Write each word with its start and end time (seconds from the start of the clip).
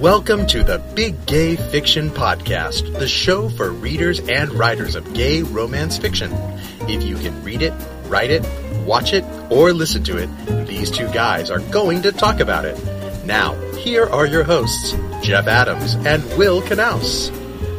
Welcome 0.00 0.46
to 0.48 0.62
the 0.62 0.78
Big 0.94 1.26
Gay 1.26 1.56
Fiction 1.56 2.10
Podcast, 2.10 2.98
the 2.98 3.08
show 3.08 3.48
for 3.48 3.70
readers 3.70 4.20
and 4.20 4.52
writers 4.52 4.94
of 4.94 5.12
gay 5.12 5.42
romance 5.42 5.98
fiction. 5.98 6.30
If 6.82 7.02
you 7.02 7.16
can 7.16 7.42
read 7.42 7.62
it, 7.62 7.72
write 8.06 8.30
it, 8.30 8.44
watch 8.86 9.12
it, 9.12 9.24
or 9.50 9.72
listen 9.72 10.04
to 10.04 10.18
it, 10.18 10.66
these 10.66 10.90
two 10.90 11.08
guys 11.08 11.50
are 11.50 11.58
going 11.58 12.02
to 12.02 12.12
talk 12.12 12.38
about 12.40 12.64
it. 12.64 12.78
Now, 13.24 13.54
here 13.72 14.06
are 14.06 14.26
your 14.26 14.44
hosts, 14.44 14.92
Jeff 15.22 15.46
Adams 15.48 15.94
and 15.94 16.22
Will 16.38 16.62
Knauss. 16.62 17.32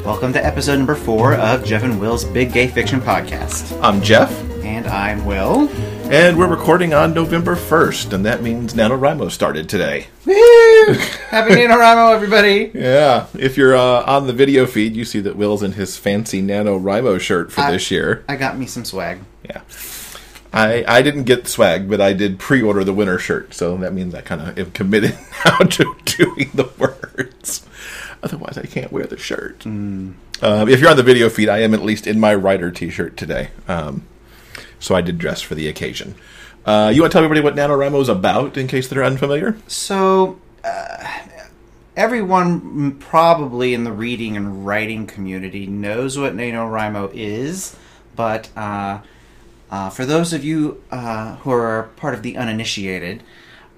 Welcome 0.04 0.33
to 0.33 0.45
episode 0.45 0.77
number 0.77 0.95
four 0.95 1.36
of 1.36 1.63
Jeff 1.63 1.83
and 1.83 1.99
Will's 2.01 2.25
Big 2.25 2.51
Gay 2.51 2.67
Fiction 2.67 2.99
Podcast. 2.99 3.79
I'm 3.81 4.01
Jeff, 4.01 4.31
And 4.63 4.88
I'm 4.88 5.25
Will. 5.25 5.67
And 6.10 6.38
we're 6.38 6.48
recording 6.48 6.94
on 6.94 7.14
November 7.14 7.55
1st, 7.55 8.14
and 8.14 8.26
that 8.26 8.41
means 8.41 8.73
NaNoWriMo 8.73 9.30
started 9.32 9.70
today. 9.70 10.08
Woo! 10.26 10.94
Happy 11.30 11.52
NaNoWriMo, 11.54 12.13
everybody! 12.13 12.72
Yeah, 12.73 13.27
if 13.38 13.58
you're 13.58 13.76
uh, 13.76 14.04
on 14.05 14.27
the 14.27 14.34
video 14.34 14.66
feed, 14.66 14.95
you 14.95 15.05
see 15.05 15.20
that 15.22 15.36
Will's 15.36 15.62
in 15.64 15.73
his 15.73 15.98
fancy 15.98 16.41
NaNoWriMo 16.41 17.20
shirt 17.20 17.52
for 17.52 17.62
I- 17.62 17.72
this 17.72 17.91
year. 17.91 18.23
I 18.27 18.36
got 18.36 18.58
me 18.58 18.66
some 18.66 18.86
swag. 18.86 19.20
Yeah. 19.45 19.62
I, 20.52 20.84
I 20.88 21.02
didn't 21.03 21.26
get 21.26 21.48
swag, 21.48 21.88
but 21.88 22.02
I 22.02 22.14
did 22.14 22.39
pre-order 22.39 22.84
the 22.84 22.94
winter 22.94 23.20
shirt, 23.20 23.53
so 23.53 23.78
that 23.78 23.94
means 23.94 24.16
I 24.16 24.22
kind 24.22 24.41
of 24.41 24.58
am 24.58 24.72
committed 24.72 25.16
now 25.45 25.58
to 25.59 25.95
doing 26.05 26.50
the 26.55 26.70
words. 26.80 27.67
Otherwise, 28.23 28.58
I 28.58 28.66
can't 28.66 28.91
wear 28.91 29.05
the 29.05 29.17
shirt. 29.17 29.66
Um, 29.67 30.16
if 30.41 30.80
you're 30.80 30.89
on 30.89 30.98
the 30.98 31.03
video 31.03 31.30
feed, 31.30 31.50
I 31.50 31.59
am 31.59 31.73
at 31.76 31.84
least 31.84 32.08
in 32.08 32.20
my 32.20 32.34
writer 32.34 32.72
T-shirt 32.72 33.16
today, 33.16 33.50
um, 33.67 34.08
so 34.79 34.95
I 34.95 35.01
did 35.01 35.17
dress 35.17 35.41
for 35.41 35.55
the 35.55 35.67
occasion. 35.67 36.15
Uh, 36.65 36.91
you 36.93 37.01
want 37.01 37.11
to 37.11 37.15
tell 37.15 37.23
everybody 37.23 37.41
what 37.41 37.55
NaNoWriMo 37.55 38.01
is 38.01 38.09
about, 38.09 38.57
in 38.57 38.67
case 38.67 38.88
they're 38.88 39.03
unfamiliar? 39.03 39.57
So, 39.67 40.39
uh, 40.63 41.07
everyone 41.95 42.97
probably 42.99 43.73
in 43.73 43.83
the 43.83 43.91
reading 43.91 44.38
and 44.38 44.66
writing 44.66 45.08
community 45.08 45.67
knows 45.67 46.17
what 46.17 46.36
NaNoWriMo 46.36 47.11
is, 47.13 47.75
but 48.16 48.49
uh, 48.55 48.99
uh, 49.71 49.89
for 49.89 50.05
those 50.05 50.33
of 50.33 50.44
you 50.44 50.83
uh, 50.91 51.36
who 51.38 51.52
are 51.52 51.89
part 51.95 52.14
of 52.14 52.21
the 52.21 52.38
uninitiated, 52.38 53.23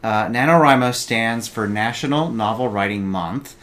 uh, 0.04 0.26
NaNoWriMo 0.28 0.94
stands 0.94 1.48
for 1.48 1.68
National 1.68 2.32
Novel 2.32 2.68
Writing 2.68 3.08
Month, 3.08 3.56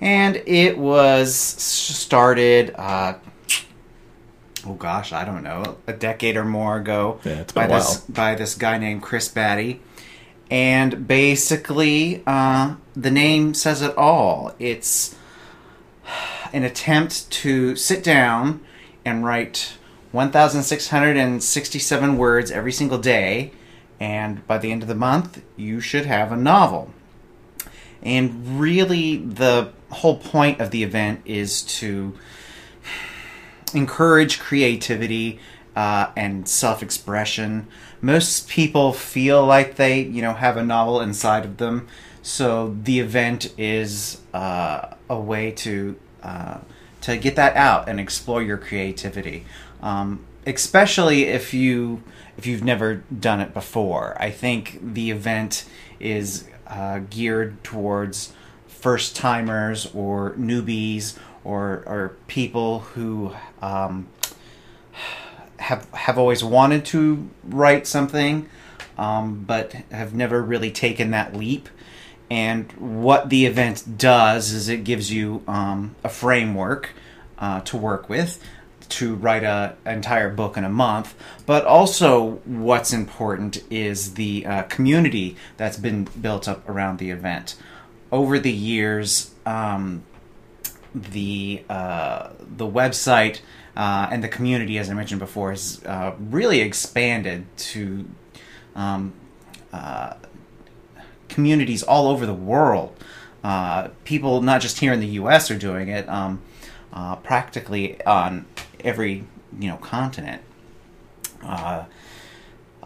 and 0.00 0.36
it 0.46 0.76
was 0.76 1.34
started. 1.34 2.74
Oh 4.66 4.74
gosh, 4.74 5.12
I 5.12 5.24
don't 5.24 5.42
know, 5.42 5.76
a 5.86 5.92
decade 5.92 6.36
or 6.36 6.44
more 6.44 6.76
ago 6.76 7.20
Yeah, 7.24 7.44
by 7.54 7.66
this 7.66 8.00
by 8.00 8.34
this 8.34 8.54
guy 8.54 8.78
named 8.78 9.02
Chris 9.02 9.28
Baty. 9.28 9.80
And 10.50 11.08
basically, 11.08 12.22
uh, 12.26 12.76
the 12.94 13.10
name 13.10 13.54
says 13.54 13.82
it 13.82 13.96
all. 13.96 14.54
It's 14.58 15.14
an 16.52 16.62
attempt 16.62 17.30
to 17.30 17.76
sit 17.76 18.04
down 18.04 18.60
and 19.04 19.24
write 19.24 19.74
1,667 20.12 22.16
words 22.16 22.50
every 22.50 22.72
single 22.72 22.98
day, 22.98 23.52
and 23.98 24.46
by 24.46 24.58
the 24.58 24.72
end 24.72 24.82
of 24.82 24.88
the 24.88 24.94
month, 24.94 25.42
you 25.56 25.80
should 25.80 26.06
have 26.06 26.32
a 26.32 26.36
novel. 26.36 26.90
And 28.02 28.60
really, 28.60 29.16
the 29.16 29.72
whole 29.90 30.18
point 30.18 30.60
of 30.60 30.70
the 30.70 30.82
event 30.82 31.22
is 31.24 31.62
to 31.62 32.14
encourage 33.74 34.38
creativity 34.38 35.38
uh, 35.74 36.10
and 36.16 36.48
self-expression. 36.48 37.66
Most 38.00 38.48
people 38.48 38.92
feel 38.92 39.44
like 39.44 39.76
they, 39.76 40.00
you 40.00 40.22
know, 40.22 40.34
have 40.34 40.56
a 40.56 40.64
novel 40.64 41.00
inside 41.00 41.44
of 41.44 41.58
them. 41.58 41.88
So 42.22 42.76
the 42.82 43.00
event 43.00 43.52
is 43.58 44.20
uh, 44.34 44.94
a 45.08 45.20
way 45.20 45.50
to 45.52 45.96
uh, 46.22 46.58
to 47.02 47.16
get 47.16 47.36
that 47.36 47.54
out 47.54 47.88
and 47.88 48.00
explore 48.00 48.42
your 48.42 48.58
creativity. 48.58 49.44
Um, 49.80 50.24
especially 50.46 51.24
if 51.24 51.52
you 51.52 52.02
if 52.38 52.46
you've 52.46 52.64
never 52.64 52.96
done 52.96 53.40
it 53.40 53.52
before. 53.54 54.16
I 54.20 54.30
think 54.30 54.78
the 54.82 55.10
event 55.10 55.64
is 55.98 56.48
uh, 56.66 57.00
geared 57.10 57.62
towards 57.64 58.32
first 58.66 59.16
timers 59.16 59.90
or 59.94 60.32
newbies 60.32 61.18
or 61.46 61.84
or 61.86 62.16
people 62.26 62.80
who 62.80 63.32
um, 63.62 64.08
have 65.58 65.88
have 65.92 66.18
always 66.18 66.42
wanted 66.42 66.84
to 66.86 67.28
write 67.44 67.86
something, 67.86 68.48
um, 68.98 69.44
but 69.46 69.72
have 69.90 70.14
never 70.14 70.42
really 70.42 70.70
taken 70.70 71.12
that 71.12 71.34
leap. 71.34 71.68
And 72.28 72.72
what 72.72 73.30
the 73.30 73.46
event 73.46 73.96
does 73.96 74.50
is 74.50 74.68
it 74.68 74.82
gives 74.82 75.12
you 75.12 75.44
um, 75.46 75.94
a 76.02 76.08
framework 76.08 76.90
uh, 77.38 77.60
to 77.60 77.76
work 77.76 78.08
with 78.08 78.42
to 78.88 79.14
write 79.16 79.42
a 79.42 79.74
entire 79.84 80.30
book 80.30 80.56
in 80.56 80.64
a 80.64 80.68
month. 80.68 81.14
But 81.44 81.64
also, 81.64 82.40
what's 82.44 82.92
important 82.92 83.62
is 83.70 84.14
the 84.14 84.46
uh, 84.46 84.62
community 84.64 85.36
that's 85.56 85.76
been 85.76 86.04
built 86.20 86.48
up 86.48 86.68
around 86.68 86.98
the 86.98 87.10
event 87.10 87.56
over 88.12 88.38
the 88.38 88.52
years. 88.52 89.32
Um, 89.44 90.04
the 90.96 91.62
uh, 91.68 92.30
the 92.40 92.66
website 92.66 93.40
uh, 93.76 94.08
and 94.10 94.24
the 94.24 94.28
community, 94.28 94.78
as 94.78 94.88
I 94.88 94.94
mentioned 94.94 95.20
before, 95.20 95.50
has 95.50 95.84
uh, 95.84 96.14
really 96.18 96.60
expanded 96.60 97.46
to 97.56 98.08
um, 98.74 99.12
uh, 99.72 100.14
communities 101.28 101.82
all 101.82 102.08
over 102.08 102.24
the 102.24 102.34
world. 102.34 102.96
Uh, 103.44 103.88
people, 104.04 104.40
not 104.40 104.60
just 104.60 104.80
here 104.80 104.92
in 104.92 105.00
the 105.00 105.06
U.S., 105.06 105.50
are 105.50 105.58
doing 105.58 105.88
it. 105.88 106.08
Um, 106.08 106.42
uh, 106.92 107.16
practically 107.16 108.02
on 108.06 108.46
every 108.80 109.24
you 109.58 109.68
know 109.68 109.76
continent. 109.76 110.42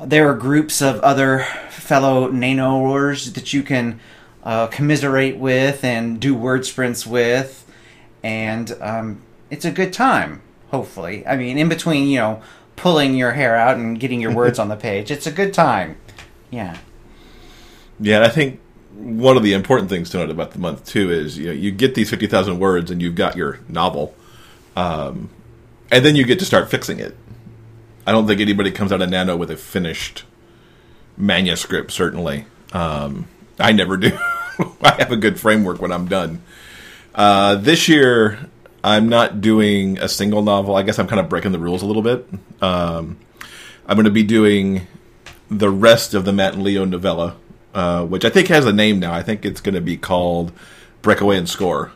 There 0.02 0.30
are 0.30 0.34
groups 0.34 0.80
of 0.80 0.98
other 1.00 1.40
fellow 1.68 2.32
nanoers 2.32 3.34
that 3.34 3.52
you 3.52 3.62
can 3.62 4.00
commiserate 4.70 5.36
with 5.36 5.84
and 5.84 6.18
do 6.18 6.34
word 6.34 6.66
sprints 6.66 7.06
with, 7.06 7.59
and 8.22 8.72
um, 8.80 9.22
it's 9.50 9.64
a 9.64 9.70
good 9.70 9.92
time. 9.92 10.42
Hopefully, 10.70 11.26
I 11.26 11.36
mean, 11.36 11.58
in 11.58 11.68
between, 11.68 12.08
you 12.08 12.18
know, 12.18 12.42
pulling 12.76 13.14
your 13.14 13.32
hair 13.32 13.56
out 13.56 13.76
and 13.76 13.98
getting 13.98 14.20
your 14.20 14.32
words 14.32 14.58
on 14.60 14.68
the 14.68 14.76
page, 14.76 15.10
it's 15.10 15.26
a 15.26 15.32
good 15.32 15.52
time. 15.52 15.96
Yeah. 16.50 16.78
Yeah, 17.98 18.22
I 18.22 18.28
think 18.28 18.60
one 18.94 19.36
of 19.36 19.42
the 19.42 19.52
important 19.52 19.88
things 19.88 20.10
to 20.10 20.18
note 20.18 20.30
about 20.30 20.52
the 20.52 20.58
month 20.58 20.86
too 20.86 21.10
is 21.10 21.38
you 21.38 21.46
know 21.46 21.52
you 21.52 21.70
get 21.70 21.94
these 21.94 22.10
fifty 22.10 22.26
thousand 22.26 22.58
words 22.58 22.90
and 22.90 23.00
you've 23.00 23.14
got 23.14 23.36
your 23.36 23.60
novel, 23.68 24.14
um, 24.76 25.30
and 25.90 26.04
then 26.04 26.16
you 26.16 26.24
get 26.24 26.38
to 26.38 26.44
start 26.44 26.70
fixing 26.70 26.98
it. 26.98 27.16
I 28.06 28.12
don't 28.12 28.26
think 28.26 28.40
anybody 28.40 28.70
comes 28.70 28.92
out 28.92 29.02
of 29.02 29.10
Nano 29.10 29.36
with 29.36 29.50
a 29.50 29.56
finished 29.56 30.24
manuscript. 31.16 31.92
Certainly, 31.92 32.46
um, 32.72 33.28
I 33.58 33.72
never 33.72 33.96
do. 33.96 34.12
I 34.82 34.96
have 34.98 35.12
a 35.12 35.16
good 35.16 35.38
framework 35.38 35.80
when 35.80 35.92
I'm 35.92 36.08
done. 36.08 36.42
Uh, 37.14 37.56
this 37.56 37.88
year, 37.88 38.38
I'm 38.82 39.08
not 39.08 39.40
doing 39.40 39.98
a 39.98 40.08
single 40.08 40.42
novel. 40.42 40.76
I 40.76 40.82
guess 40.82 40.98
I'm 40.98 41.06
kind 41.06 41.20
of 41.20 41.28
breaking 41.28 41.52
the 41.52 41.58
rules 41.58 41.82
a 41.82 41.86
little 41.86 42.02
bit. 42.02 42.26
Um, 42.62 43.18
I'm 43.86 43.96
going 43.96 44.04
to 44.04 44.10
be 44.10 44.22
doing 44.22 44.86
the 45.50 45.70
rest 45.70 46.14
of 46.14 46.24
the 46.24 46.32
Matt 46.32 46.54
and 46.54 46.62
Leo 46.62 46.84
novella, 46.84 47.36
uh, 47.74 48.04
which 48.06 48.24
I 48.24 48.30
think 48.30 48.48
has 48.48 48.64
a 48.66 48.72
name 48.72 49.00
now. 49.00 49.12
I 49.12 49.22
think 49.22 49.44
it's 49.44 49.60
going 49.60 49.74
to 49.74 49.80
be 49.80 49.96
called 49.96 50.52
Breakaway 51.02 51.36
and 51.36 51.48
Score. 51.48 51.92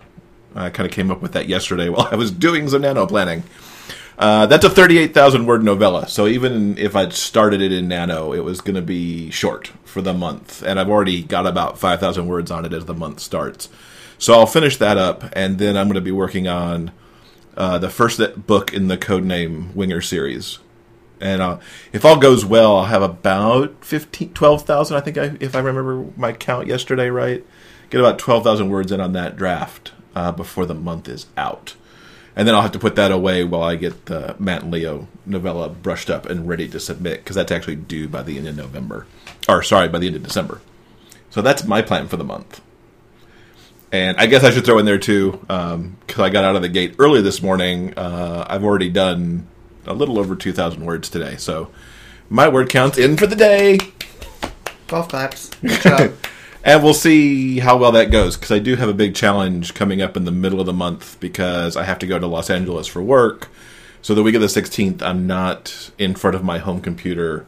I 0.55 0.71
kind 0.71 0.87
of 0.87 0.93
came 0.93 1.11
up 1.11 1.23
with 1.23 1.33
that 1.33 1.49
yesterday 1.49 1.89
while 1.91 2.09
I 2.11 2.17
was 2.17 2.31
doing 2.31 2.69
some 2.69 2.83
nano 2.83 3.07
planning. 3.07 3.45
Uh, 4.17 4.47
that's 4.47 4.65
a 4.65 4.71
38,000 4.71 5.45
word 5.45 5.65
novella, 5.65 6.07
so 6.07 6.29
even 6.29 6.79
if 6.79 6.95
I'd 6.95 7.13
started 7.13 7.61
it 7.61 7.73
in 7.73 7.89
nano, 7.89 8.33
it 8.33 8.45
was 8.45 8.61
going 8.61 8.77
to 8.77 8.83
be 8.83 9.31
short 9.31 9.73
for 9.85 10.03
the 10.03 10.15
month, 10.15 10.63
and 10.63 10.79
I've 10.79 10.89
already 10.89 11.25
got 11.25 11.49
about 11.49 11.81
5,000 11.81 12.29
words 12.29 12.53
on 12.53 12.65
it 12.65 12.73
as 12.73 12.85
the 12.85 12.94
month 12.94 13.19
starts. 13.19 13.69
So 14.19 14.34
I'll 14.34 14.46
finish 14.46 14.76
that 14.78 14.96
up, 14.96 15.25
and 15.32 15.58
then 15.58 15.76
I'm 15.76 15.87
going 15.87 15.94
to 15.94 16.00
be 16.00 16.12
working 16.12 16.49
on 16.49 16.93
uh, 17.56 17.78
the 17.78 17.90
first 17.90 18.20
book 18.46 18.72
in 18.72 18.88
the 18.88 18.96
codename 18.96 19.75
Winger 19.75 20.00
series. 20.00 20.58
And 21.20 21.40
uh, 21.40 21.58
if 21.93 22.05
all 22.05 22.19
goes 22.19 22.44
well, 22.44 22.76
I'll 22.76 22.84
have 22.84 23.02
about 23.02 23.84
15, 23.84 24.34
12,000, 24.34 24.96
I 24.96 25.00
think, 25.00 25.19
I, 25.19 25.37
if 25.40 25.55
I 25.55 25.61
remember 25.61 26.11
my 26.16 26.32
count 26.32 26.66
yesterday 26.66 27.08
right. 27.08 27.44
Get 27.90 28.00
about 28.00 28.19
12,000 28.19 28.69
words 28.69 28.90
in 28.90 29.00
on 29.00 29.12
that 29.12 29.37
draft 29.37 29.93
uh, 30.14 30.32
before 30.32 30.66
the 30.66 30.75
month 30.75 31.08
is 31.08 31.26
out. 31.37 31.76
And 32.37 32.49
then 32.49 32.55
I'll 32.55 32.62
have 32.62 32.72
to 32.72 32.81
put 32.81 32.96
that 32.96 33.12
away 33.12 33.44
while 33.44 33.62
I 33.62 33.76
get 33.76 34.06
the 34.06 34.34
Matt 34.40 34.62
and 34.62 34.72
Leo 34.72 35.06
novella 35.25 35.69
brushed 35.69 36.11
up 36.11 36.26
and 36.26 36.49
ready 36.49 36.69
to 36.69 36.81
submit, 36.81 37.20
because 37.20 37.37
that's 37.37 37.52
actually 37.52 37.76
due 37.76 38.08
by 38.08 38.22
the 38.22 38.37
end 38.37 38.49
of 38.49 38.56
November. 38.56 39.06
Or, 39.49 39.62
sorry, 39.62 39.88
by 39.88 40.00
the 40.00 40.08
end 40.08 40.16
of 40.16 40.25
December. 40.25 40.61
So 41.31 41.43
that's 41.43 41.64
my 41.64 41.81
plan 41.81 42.08
for 42.08 42.16
the 42.16 42.25
month. 42.25 42.61
And 43.94 44.17
I 44.17 44.26
guess 44.26 44.43
I 44.43 44.50
should 44.50 44.64
throw 44.64 44.79
in 44.79 44.87
there 44.87 44.99
too, 44.99 45.38
because 45.41 46.19
I 46.19 46.29
got 46.29 46.43
out 46.43 46.56
of 46.56 46.62
the 46.62 46.69
gate 46.69 46.96
early 46.99 47.23
this 47.23 47.41
morning. 47.41 47.94
Uh, 47.96 48.44
I've 48.49 48.64
already 48.64 48.91
done 48.91 49.46
a 49.87 49.94
little 49.94 50.19
over 50.19 50.35
2,000 50.35 50.85
words 50.85 51.08
today. 51.08 51.37
So 51.37 51.70
my 52.29 52.49
word 52.49 52.70
count's 52.70 52.99
in 52.99 53.17
for 53.17 53.29
the 53.29 53.37
day. 53.37 53.79
Golf 54.88 55.08
claps. 55.08 55.50
Good 55.61 55.81
job. 55.81 56.14
And 56.67 56.82
we'll 56.82 56.94
see 56.94 57.58
how 57.58 57.76
well 57.76 57.93
that 57.93 58.11
goes 58.11 58.38
because 58.38 58.50
I 58.50 58.58
do 58.58 58.75
have 58.76 58.88
a 58.88 58.94
big 58.94 59.14
challenge 59.14 59.75
coming 59.75 60.00
up 60.00 60.17
in 60.17 60.25
the 60.25 60.32
middle 60.32 60.61
of 60.61 60.67
the 60.67 60.73
month 60.73 61.20
because 61.20 61.76
I 61.76 61.85
have 61.85 61.99
to 61.99 62.06
go 62.06 62.19
to 62.19 62.26
Los 62.26 62.49
Angeles 62.49 62.87
for 62.87 63.02
work. 63.02 63.50
So 64.00 64.14
the 64.14 64.23
week 64.23 64.35
of 64.35 64.40
the 64.40 64.47
16th, 64.47 65.02
I'm 65.02 65.26
not 65.26 65.90
in 65.99 66.14
front 66.14 66.35
of 66.35 66.43
my 66.43 66.56
home 66.56 66.81
computer 66.81 67.44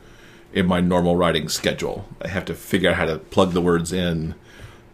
in 0.52 0.66
my 0.66 0.80
normal 0.82 1.16
writing 1.16 1.48
schedule. 1.48 2.06
I 2.20 2.28
have 2.28 2.44
to 2.44 2.54
figure 2.54 2.90
out 2.90 2.96
how 2.96 3.06
to 3.06 3.16
plug 3.16 3.52
the 3.52 3.62
words 3.62 3.90
in 3.90 4.34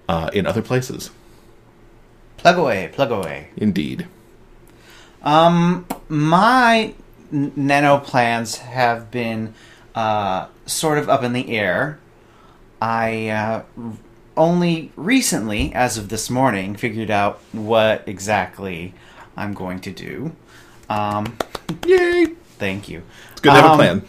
uh, 0.08 0.31
in 0.32 0.46
other 0.46 0.62
places. 0.62 1.10
Plug 2.43 2.59
away, 2.59 2.91
plug 2.93 3.11
away. 3.11 3.49
Indeed. 3.56 4.06
Um, 5.23 5.87
my 6.09 6.93
n- 7.33 7.53
nano 7.55 7.99
plans 7.99 8.59
have 8.59 9.11
been 9.11 9.55
uh, 9.94 10.49
sort 10.67 10.99
of 10.99 11.09
up 11.09 11.23
in 11.23 11.33
the 11.33 11.56
air. 11.56 11.99
I 12.81 13.29
uh, 13.29 13.62
r- 13.79 13.93
only 14.37 14.91
recently, 14.97 15.73
as 15.75 15.97
of 15.99 16.09
this 16.09 16.29
morning, 16.29 16.75
figured 16.75 17.11
out 17.11 17.39
what 17.53 18.03
exactly 18.06 18.94
I'm 19.37 19.55
going 19.55 19.81
to 19.83 19.93
do. 19.93 20.33
Um, 20.91 21.39
Yay! 21.87 22.27
thank 22.59 22.89
you. 22.89 23.03
It's 23.33 23.41
good 23.41 23.50
to 23.50 23.61
have 23.61 23.65
Um, 23.67 23.73
a 23.73 23.77
plan. 23.77 24.03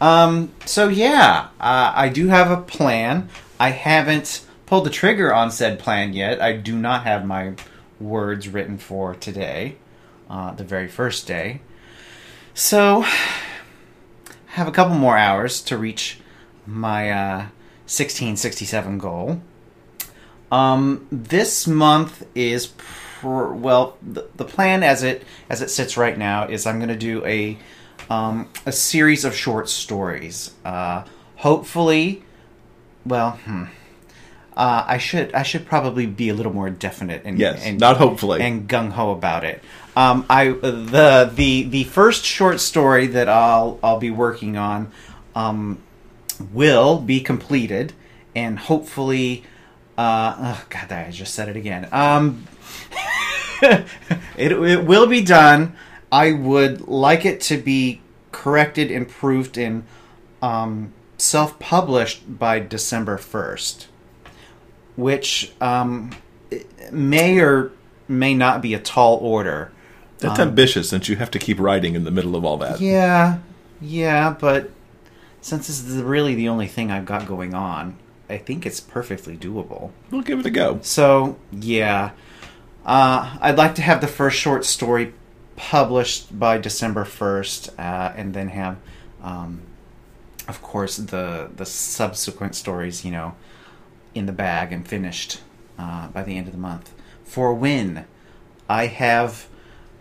Um, 0.00 0.52
so 0.66 0.88
yeah, 0.88 1.48
uh, 1.60 1.92
I 1.94 2.08
do 2.08 2.26
have 2.28 2.50
a 2.50 2.56
plan. 2.60 3.28
I 3.60 3.70
haven't 3.70 4.44
pulled 4.68 4.84
the 4.84 4.90
trigger 4.90 5.34
on 5.34 5.50
said 5.50 5.78
plan 5.78 6.12
yet. 6.12 6.42
I 6.42 6.52
do 6.52 6.76
not 6.76 7.04
have 7.04 7.24
my 7.24 7.54
words 7.98 8.48
written 8.48 8.76
for 8.76 9.14
today, 9.14 9.76
uh, 10.28 10.52
the 10.52 10.62
very 10.62 10.88
first 10.88 11.26
day. 11.26 11.62
So, 12.52 13.02
I 13.02 13.08
have 14.48 14.68
a 14.68 14.72
couple 14.72 14.94
more 14.94 15.16
hours 15.16 15.62
to 15.62 15.78
reach 15.78 16.20
my 16.66 17.10
uh, 17.10 17.36
1667 17.86 18.98
goal. 18.98 19.40
Um, 20.52 21.06
this 21.10 21.66
month 21.66 22.26
is 22.34 22.66
pr- 22.66 23.46
well, 23.46 23.96
the, 24.02 24.28
the 24.36 24.44
plan 24.44 24.82
as 24.82 25.02
it 25.02 25.24
as 25.48 25.62
it 25.62 25.70
sits 25.70 25.96
right 25.96 26.16
now 26.16 26.46
is 26.46 26.66
I'm 26.66 26.78
going 26.78 26.90
to 26.90 26.96
do 26.96 27.24
a 27.24 27.56
um, 28.10 28.50
a 28.66 28.72
series 28.72 29.24
of 29.24 29.34
short 29.34 29.70
stories. 29.70 30.52
Uh, 30.62 31.04
hopefully, 31.36 32.22
well, 33.06 33.32
hmm. 33.32 33.64
Uh, 34.58 34.84
I 34.86 34.98
should 34.98 35.32
I 35.34 35.44
should 35.44 35.66
probably 35.66 36.04
be 36.04 36.28
a 36.30 36.34
little 36.34 36.52
more 36.52 36.68
definite 36.68 37.22
and 37.24 37.38
Yes, 37.38 37.64
and, 37.64 37.78
not 37.78 37.96
hopefully. 37.96 38.42
and 38.42 38.68
gung 38.68 38.90
ho 38.90 39.12
about 39.12 39.44
it. 39.44 39.62
Um, 39.96 40.26
I 40.28 40.48
the 40.48 41.30
the 41.32 41.62
the 41.62 41.84
first 41.84 42.24
short 42.24 42.58
story 42.60 43.06
that 43.06 43.28
I'll 43.28 43.78
I'll 43.84 44.00
be 44.00 44.10
working 44.10 44.56
on 44.56 44.90
um, 45.36 45.78
will 46.52 46.98
be 46.98 47.20
completed 47.20 47.92
and 48.34 48.58
hopefully. 48.58 49.44
Uh, 49.96 50.34
oh 50.38 50.64
God, 50.70 50.92
I 50.92 51.10
just 51.12 51.34
said 51.34 51.48
it 51.48 51.56
again. 51.56 51.88
Um, 51.92 52.46
it, 53.62 54.52
it 54.52 54.84
will 54.84 55.06
be 55.06 55.22
done. 55.22 55.76
I 56.10 56.32
would 56.32 56.88
like 56.88 57.24
it 57.24 57.40
to 57.42 57.58
be 57.58 58.00
corrected, 58.32 58.90
improved, 58.90 59.58
and 59.58 59.84
um, 60.40 60.92
self-published 61.16 62.38
by 62.38 62.60
December 62.60 63.18
first, 63.18 63.88
which 64.98 65.52
um, 65.60 66.10
may 66.90 67.38
or 67.38 67.70
may 68.08 68.34
not 68.34 68.60
be 68.60 68.74
a 68.74 68.80
tall 68.80 69.16
order. 69.18 69.70
That's 70.18 70.40
ambitious 70.40 70.90
since 70.90 71.08
you 71.08 71.14
have 71.16 71.30
to 71.30 71.38
keep 71.38 71.60
writing 71.60 71.94
in 71.94 72.02
the 72.02 72.10
middle 72.10 72.34
of 72.34 72.44
all 72.44 72.56
that. 72.58 72.80
Yeah, 72.80 73.38
yeah, 73.80 74.34
but 74.38 74.70
since 75.40 75.68
this 75.68 75.84
is 75.84 76.02
really 76.02 76.34
the 76.34 76.48
only 76.48 76.66
thing 76.66 76.90
I've 76.90 77.04
got 77.04 77.28
going 77.28 77.54
on, 77.54 77.96
I 78.28 78.38
think 78.38 78.66
it's 78.66 78.80
perfectly 78.80 79.36
doable. 79.36 79.92
We'll 80.10 80.22
give 80.22 80.40
it 80.40 80.46
a 80.46 80.50
go. 80.50 80.80
So, 80.82 81.38
yeah. 81.52 82.10
Uh, 82.84 83.38
I'd 83.40 83.56
like 83.56 83.76
to 83.76 83.82
have 83.82 84.00
the 84.00 84.08
first 84.08 84.36
short 84.36 84.64
story 84.64 85.14
published 85.54 86.36
by 86.36 86.58
December 86.58 87.04
1st, 87.04 87.78
uh, 87.78 88.12
and 88.16 88.34
then 88.34 88.48
have, 88.48 88.78
um, 89.22 89.60
of 90.48 90.60
course, 90.60 90.96
the, 90.96 91.50
the 91.54 91.66
subsequent 91.66 92.56
stories, 92.56 93.04
you 93.04 93.12
know, 93.12 93.36
in 94.18 94.26
the 94.26 94.32
bag 94.32 94.72
and 94.72 94.86
finished 94.86 95.40
uh, 95.78 96.08
by 96.08 96.22
the 96.22 96.36
end 96.36 96.46
of 96.46 96.52
the 96.52 96.58
month. 96.58 96.92
For 97.24 97.54
when 97.54 98.04
I 98.68 98.86
have. 98.86 99.48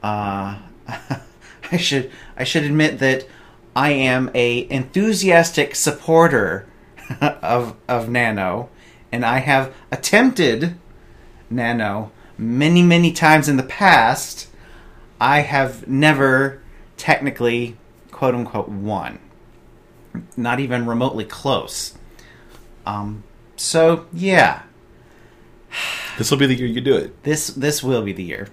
Uh, 0.03 0.59
I 1.71 1.77
should 1.77 2.11
I 2.37 2.43
should 2.43 2.63
admit 2.63 2.99
that 2.99 3.27
I 3.75 3.91
am 3.91 4.31
a 4.33 4.69
enthusiastic 4.71 5.75
supporter 5.75 6.67
of 7.21 7.75
of 7.87 8.09
Nano, 8.09 8.69
and 9.11 9.25
I 9.25 9.39
have 9.39 9.73
attempted 9.91 10.77
Nano 11.49 12.11
many 12.37 12.81
many 12.81 13.11
times 13.11 13.49
in 13.49 13.57
the 13.57 13.63
past. 13.63 14.47
I 15.19 15.41
have 15.41 15.87
never 15.87 16.61
technically 16.95 17.77
quote 18.11 18.35
unquote 18.35 18.69
won, 18.69 19.19
not 20.35 20.59
even 20.59 20.85
remotely 20.85 21.25
close. 21.25 21.93
Um, 22.85 23.23
so 23.57 24.05
yeah, 24.13 24.61
This 26.17 26.31
will 26.31 26.37
be 26.37 26.45
the 26.47 26.55
year 26.55 26.67
you 26.67 26.81
do 26.81 26.95
it. 26.95 27.23
this 27.23 27.47
this 27.47 27.83
will 27.83 28.01
be 28.03 28.13
the 28.13 28.23
year 28.23 28.47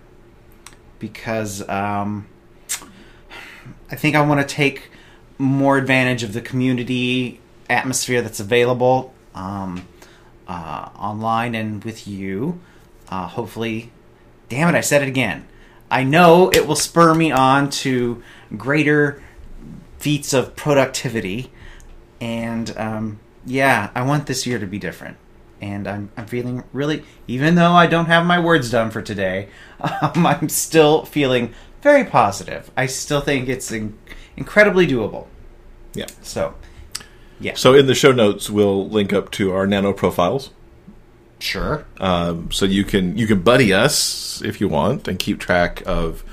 because 0.99 1.67
um, 1.69 2.27
I 3.91 3.97
think 3.97 4.17
I 4.17 4.21
want 4.27 4.41
to 4.47 4.55
take 4.55 4.91
more 5.39 5.77
advantage 5.79 6.23
of 6.23 6.33
the 6.33 6.41
community 6.41 7.41
atmosphere 7.69 8.23
that's 8.23 8.41
available 8.41 9.13
um, 9.35 9.87
uh, 10.49 10.89
online 10.99 11.55
and 11.55 11.83
with 11.85 12.07
you. 12.09 12.61
Uh, 13.09 13.27
hopefully, 13.27 13.91
damn 14.49 14.75
it, 14.75 14.77
I 14.79 14.81
said 14.81 15.03
it 15.03 15.09
again. 15.09 15.47
I 15.91 16.03
know 16.05 16.51
it 16.51 16.67
will 16.67 16.77
spur 16.77 17.15
me 17.15 17.31
on 17.31 17.69
to 17.71 18.23
greater 18.57 19.23
feats 19.99 20.33
of 20.33 20.57
productivity, 20.57 21.51
and 22.21 22.75
um, 22.77 23.21
yeah, 23.47 23.91
I 23.95 24.03
want 24.03 24.27
this 24.27 24.47
year 24.47 24.59
to 24.59 24.67
be 24.67 24.79
different. 24.79 25.17
And 25.61 25.87
I'm, 25.89 26.11
I'm 26.17 26.27
feeling 26.27 26.65
really, 26.73 27.05
even 27.27 27.55
though 27.55 27.73
I 27.73 27.87
don't 27.87 28.07
have 28.07 28.27
my 28.27 28.39
words 28.39 28.71
done 28.71 28.91
for 28.91 29.01
today, 29.03 29.49
um, 29.81 30.27
I'm 30.27 30.49
still 30.49 31.05
feeling 31.05 31.55
very 31.83 32.05
positive. 32.05 32.71
I 32.77 32.87
still 32.87 33.21
think 33.21 33.49
it's 33.49 33.71
in, 33.73 33.99
incredibly 34.37 34.87
doable. 34.87 35.29
Yeah. 35.95 36.09
So, 36.23 36.57
yeah, 37.39 37.55
So 37.55 37.75
in 37.75 37.87
the 37.87 37.95
show 37.95 38.13
notes, 38.13 38.51
we'll 38.51 38.89
link 38.89 39.13
up 39.13 39.31
to 39.33 39.53
our 39.53 39.67
nano 39.67 39.93
profiles. 39.93 40.51
sure. 41.41 41.87
Um, 41.99 42.51
so 42.51 42.65
you 42.65 42.85
can 42.85 43.17
you 43.17 43.27
can 43.27 43.41
buddy 43.43 43.73
us 43.73 44.43
if 44.43 44.61
you 44.61 44.69
want 44.69 45.09
and 45.09 45.19
keep 45.19 45.39
track 45.41 45.83
of. 45.87 46.25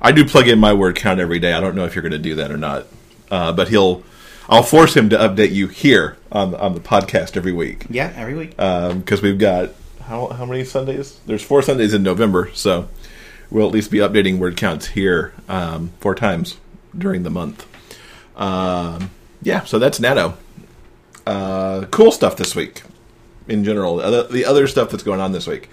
I 0.00 0.12
do 0.12 0.24
plug 0.24 0.46
in 0.48 0.58
my 0.60 0.72
word 0.72 0.96
count 0.96 1.20
every 1.20 1.38
day. 1.40 1.52
I 1.52 1.60
don't 1.60 1.74
know 1.74 1.84
if 1.84 1.94
you're 1.94 2.02
going 2.02 2.12
to 2.12 2.18
do 2.18 2.36
that 2.36 2.50
or 2.50 2.56
not, 2.56 2.86
uh, 3.30 3.52
but 3.52 3.68
he'll. 3.68 4.02
I'll 4.48 4.62
force 4.62 4.96
him 4.96 5.10
to 5.10 5.16
update 5.18 5.52
you 5.52 5.68
here 5.68 6.16
on 6.32 6.54
on 6.54 6.74
the 6.74 6.80
podcast 6.80 7.36
every 7.36 7.52
week 7.52 7.84
Yeah, 7.90 8.12
every 8.16 8.34
week. 8.34 8.50
because 8.50 9.20
we've 9.22 9.38
got 9.38 9.70
how 10.02 10.28
how 10.28 10.46
many 10.46 10.64
Sundays? 10.64 11.18
There's 11.26 11.42
four 11.42 11.62
Sundays 11.62 11.92
in 11.94 12.02
November, 12.02 12.50
so 12.54 12.88
we'll 13.50 13.66
at 13.66 13.72
least 13.72 13.90
be 13.90 13.98
updating 13.98 14.38
word 14.38 14.56
counts 14.56 14.86
here 14.88 15.32
um, 15.48 15.92
four 16.00 16.14
times 16.14 16.56
during 16.96 17.22
the 17.24 17.30
month. 17.30 17.66
Um, 18.36 19.10
yeah, 19.42 19.64
so 19.64 19.78
that's 19.78 20.00
Nano. 20.00 20.36
Uh, 21.26 21.84
cool 21.90 22.10
stuff 22.10 22.36
this 22.36 22.54
week 22.56 22.82
in 23.48 23.64
general. 23.64 23.96
The 23.96 24.04
other, 24.04 24.22
the 24.28 24.44
other 24.46 24.66
stuff 24.66 24.90
that's 24.90 25.02
going 25.02 25.20
on 25.20 25.32
this 25.32 25.46
week. 25.46 25.68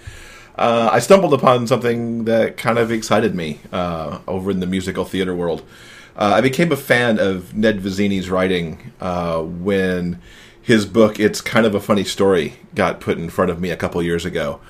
Uh, 0.58 0.88
I 0.92 0.98
stumbled 1.00 1.34
upon 1.34 1.66
something 1.66 2.24
that 2.24 2.56
kind 2.56 2.78
of 2.78 2.90
excited 2.90 3.34
me 3.34 3.60
uh, 3.72 4.18
over 4.26 4.50
in 4.50 4.60
the 4.60 4.66
musical 4.66 5.04
theater 5.04 5.34
world. 5.34 5.62
Uh, 6.16 6.32
I 6.36 6.40
became 6.40 6.72
a 6.72 6.76
fan 6.76 7.18
of 7.18 7.54
Ned 7.54 7.80
Vizzini's 7.80 8.30
writing 8.30 8.92
uh, 9.00 9.40
when 9.42 10.20
his 10.62 10.86
book 10.86 11.20
"It's 11.20 11.40
Kind 11.40 11.66
of 11.66 11.74
a 11.74 11.80
Funny 11.80 12.04
Story" 12.04 12.54
got 12.74 13.00
put 13.00 13.18
in 13.18 13.28
front 13.28 13.50
of 13.50 13.60
me 13.60 13.70
a 13.70 13.76
couple 13.76 14.02
years 14.02 14.24
ago. 14.24 14.60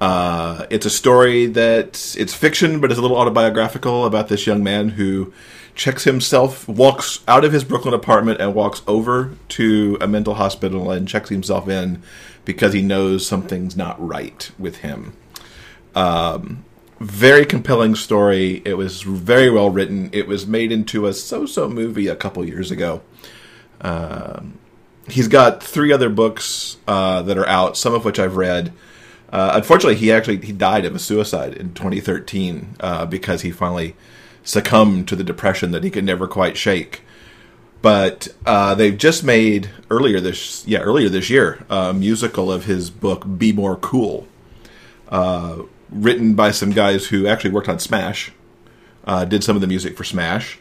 Uh, 0.00 0.64
it's 0.70 0.86
a 0.86 0.90
story 0.90 1.46
that 1.46 2.14
it's 2.16 2.32
fiction, 2.32 2.80
but 2.80 2.90
it's 2.90 2.98
a 2.98 3.02
little 3.02 3.16
autobiographical 3.16 4.06
about 4.06 4.28
this 4.28 4.46
young 4.46 4.62
man 4.62 4.90
who 4.90 5.32
checks 5.74 6.04
himself, 6.04 6.66
walks 6.68 7.20
out 7.28 7.44
of 7.44 7.52
his 7.52 7.64
Brooklyn 7.64 7.94
apartment, 7.94 8.40
and 8.40 8.54
walks 8.54 8.80
over 8.86 9.32
to 9.48 9.98
a 10.00 10.06
mental 10.06 10.34
hospital 10.34 10.90
and 10.90 11.06
checks 11.06 11.28
himself 11.28 11.68
in 11.68 12.02
because 12.44 12.72
he 12.72 12.80
knows 12.80 13.26
something's 13.26 13.76
not 13.76 13.96
right 14.04 14.50
with 14.58 14.78
him. 14.78 15.12
Um, 15.94 16.64
very 17.00 17.46
compelling 17.46 17.94
story. 17.94 18.62
It 18.64 18.74
was 18.74 19.02
very 19.02 19.50
well 19.50 19.70
written. 19.70 20.10
It 20.12 20.26
was 20.26 20.46
made 20.46 20.72
into 20.72 21.06
a 21.06 21.12
so-so 21.12 21.68
movie 21.68 22.08
a 22.08 22.16
couple 22.16 22.44
years 22.44 22.70
ago. 22.70 23.02
Um, 23.80 24.58
he's 25.08 25.28
got 25.28 25.62
three 25.62 25.92
other 25.92 26.08
books 26.08 26.76
uh, 26.86 27.22
that 27.22 27.38
are 27.38 27.48
out, 27.48 27.76
some 27.76 27.94
of 27.94 28.04
which 28.04 28.18
I've 28.18 28.36
read. 28.36 28.72
Uh, 29.32 29.52
unfortunately, 29.54 29.96
he 29.96 30.10
actually 30.10 30.38
he 30.38 30.52
died 30.52 30.84
of 30.84 30.94
a 30.94 30.98
suicide 30.98 31.54
in 31.54 31.74
2013 31.74 32.76
uh, 32.80 33.06
because 33.06 33.42
he 33.42 33.50
finally 33.50 33.94
succumbed 34.42 35.06
to 35.08 35.16
the 35.16 35.24
depression 35.24 35.70
that 35.72 35.84
he 35.84 35.90
could 35.90 36.04
never 36.04 36.26
quite 36.26 36.56
shake. 36.56 37.02
But 37.80 38.28
uh, 38.44 38.74
they've 38.74 38.96
just 38.96 39.22
made 39.22 39.70
earlier 39.90 40.18
this 40.18 40.66
yeah 40.66 40.80
earlier 40.80 41.08
this 41.08 41.30
year 41.30 41.64
a 41.68 41.92
musical 41.92 42.50
of 42.50 42.64
his 42.64 42.90
book 42.90 43.24
Be 43.38 43.52
More 43.52 43.76
Cool, 43.76 44.26
uh, 45.10 45.58
written 45.90 46.34
by 46.34 46.50
some 46.50 46.70
guys 46.70 47.06
who 47.06 47.26
actually 47.26 47.50
worked 47.50 47.68
on 47.68 47.78
Smash, 47.78 48.32
uh, 49.04 49.24
did 49.24 49.42
some 49.42 49.56
of 49.56 49.60
the 49.60 49.66
music 49.66 49.96
for 49.96 50.04
Smash. 50.04 50.58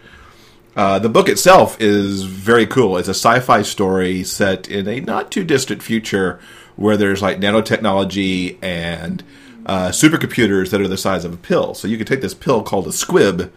Uh, 0.76 1.00
the 1.00 1.10
book 1.10 1.28
itself 1.28 1.76
is 1.82 2.24
very 2.24 2.68
cool. 2.68 2.98
It's 2.98 3.08
a 3.08 3.12
sci-fi 3.12 3.64
story 3.64 4.24
set 4.24 4.70
in 4.70 4.88
a 4.88 5.00
not 5.00 5.32
too 5.32 5.44
distant 5.44 5.82
future 5.82 6.40
where 6.76 6.96
there's 6.96 7.22
like 7.22 7.40
nanotechnology 7.40 8.58
and 8.62 9.24
uh, 9.66 9.90
supercomputers 9.90 10.70
that 10.70 10.80
are 10.80 10.88
the 10.88 10.98
size 10.98 11.26
of 11.26 11.34
a 11.34 11.38
pill. 11.38 11.74
So 11.74 11.88
you 11.88 11.98
can 11.98 12.06
take 12.06 12.22
this 12.22 12.36
pill 12.36 12.62
called 12.62 12.88
a 12.88 12.94
squib 12.94 13.52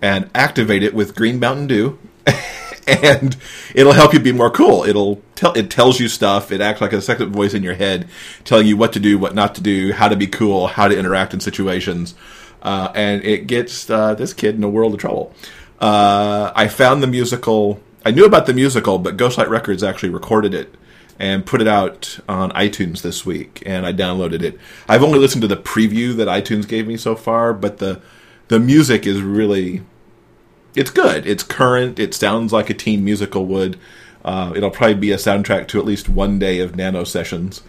and 0.00 0.30
activate 0.34 0.82
it 0.82 0.94
with 0.94 1.14
green 1.14 1.38
Mountain 1.38 1.66
Dew. 1.66 1.98
and 3.02 3.36
it'll 3.74 3.92
help 3.92 4.12
you 4.12 4.20
be 4.20 4.32
more 4.32 4.50
cool. 4.50 4.84
It'll 4.84 5.22
tell 5.34 5.52
it 5.54 5.70
tells 5.70 6.00
you 6.00 6.08
stuff. 6.08 6.52
It 6.52 6.60
acts 6.60 6.80
like 6.80 6.92
a 6.92 7.00
second 7.00 7.32
voice 7.32 7.54
in 7.54 7.62
your 7.62 7.74
head, 7.74 8.08
telling 8.44 8.66
you 8.66 8.76
what 8.76 8.92
to 8.92 9.00
do, 9.00 9.18
what 9.18 9.34
not 9.34 9.54
to 9.54 9.60
do, 9.60 9.92
how 9.92 10.08
to 10.08 10.16
be 10.16 10.26
cool, 10.26 10.66
how 10.66 10.88
to 10.88 10.98
interact 10.98 11.32
in 11.32 11.40
situations, 11.40 12.14
uh, 12.62 12.90
and 12.94 13.24
it 13.24 13.46
gets 13.46 13.88
uh, 13.88 14.14
this 14.14 14.32
kid 14.32 14.56
in 14.56 14.64
a 14.64 14.68
world 14.68 14.94
of 14.94 15.00
trouble. 15.00 15.34
Uh, 15.80 16.52
I 16.54 16.68
found 16.68 17.02
the 17.02 17.06
musical. 17.06 17.80
I 18.04 18.10
knew 18.10 18.26
about 18.26 18.46
the 18.46 18.54
musical, 18.54 18.98
but 18.98 19.16
Ghostlight 19.16 19.48
Records 19.48 19.82
actually 19.82 20.10
recorded 20.10 20.52
it 20.52 20.74
and 21.18 21.46
put 21.46 21.60
it 21.60 21.68
out 21.68 22.18
on 22.28 22.50
iTunes 22.52 23.02
this 23.02 23.24
week, 23.24 23.62
and 23.64 23.86
I 23.86 23.92
downloaded 23.92 24.42
it. 24.42 24.58
I've 24.88 25.02
only 25.02 25.18
listened 25.18 25.42
to 25.42 25.48
the 25.48 25.56
preview 25.56 26.14
that 26.16 26.28
iTunes 26.28 26.68
gave 26.68 26.86
me 26.86 26.96
so 26.96 27.16
far, 27.16 27.54
but 27.54 27.78
the 27.78 28.00
the 28.48 28.60
music 28.60 29.06
is 29.06 29.22
really 29.22 29.82
it's 30.74 30.90
good. 30.90 31.26
It's 31.26 31.42
current. 31.42 31.98
It 31.98 32.14
sounds 32.14 32.52
like 32.52 32.70
a 32.70 32.74
teen 32.74 33.04
musical 33.04 33.46
would. 33.46 33.78
Uh, 34.24 34.52
it'll 34.56 34.70
probably 34.70 34.94
be 34.94 35.12
a 35.12 35.16
soundtrack 35.16 35.68
to 35.68 35.78
at 35.78 35.84
least 35.84 36.08
one 36.08 36.38
day 36.38 36.60
of 36.60 36.76
nano 36.76 37.04
sessions 37.04 37.62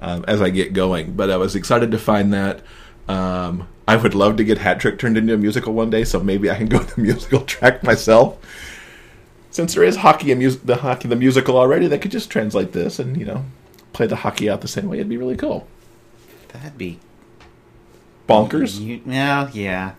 um, 0.00 0.24
as 0.26 0.42
I 0.42 0.50
get 0.50 0.72
going. 0.72 1.12
But 1.12 1.30
I 1.30 1.36
was 1.36 1.54
excited 1.54 1.90
to 1.90 1.98
find 1.98 2.32
that. 2.32 2.62
Um, 3.08 3.68
I 3.86 3.96
would 3.96 4.14
love 4.14 4.36
to 4.36 4.44
get 4.44 4.58
Hat 4.58 4.78
Trick 4.80 4.98
turned 4.98 5.16
into 5.16 5.34
a 5.34 5.36
musical 5.36 5.72
one 5.72 5.90
day, 5.90 6.04
so 6.04 6.20
maybe 6.20 6.50
I 6.50 6.56
can 6.56 6.66
go 6.66 6.78
the 6.78 7.00
musical 7.00 7.40
track 7.40 7.82
myself. 7.82 8.38
Since 9.50 9.74
there 9.74 9.82
is 9.82 9.96
hockey 9.96 10.30
and 10.30 10.40
mus- 10.40 10.56
the 10.56 10.76
hockey 10.76 11.08
the 11.08 11.16
musical 11.16 11.56
already, 11.56 11.88
they 11.88 11.98
could 11.98 12.12
just 12.12 12.30
translate 12.30 12.72
this 12.72 12.98
and 12.98 13.16
you 13.16 13.24
know 13.24 13.44
play 13.92 14.06
the 14.06 14.16
hockey 14.16 14.48
out 14.48 14.60
the 14.60 14.68
same 14.68 14.88
way. 14.88 14.98
It'd 14.98 15.08
be 15.08 15.16
really 15.16 15.36
cool. 15.36 15.66
That'd 16.48 16.78
be 16.78 17.00
Bonkers. 18.28 18.80
You, 18.80 19.00
no, 19.04 19.48
yeah, 19.52 19.94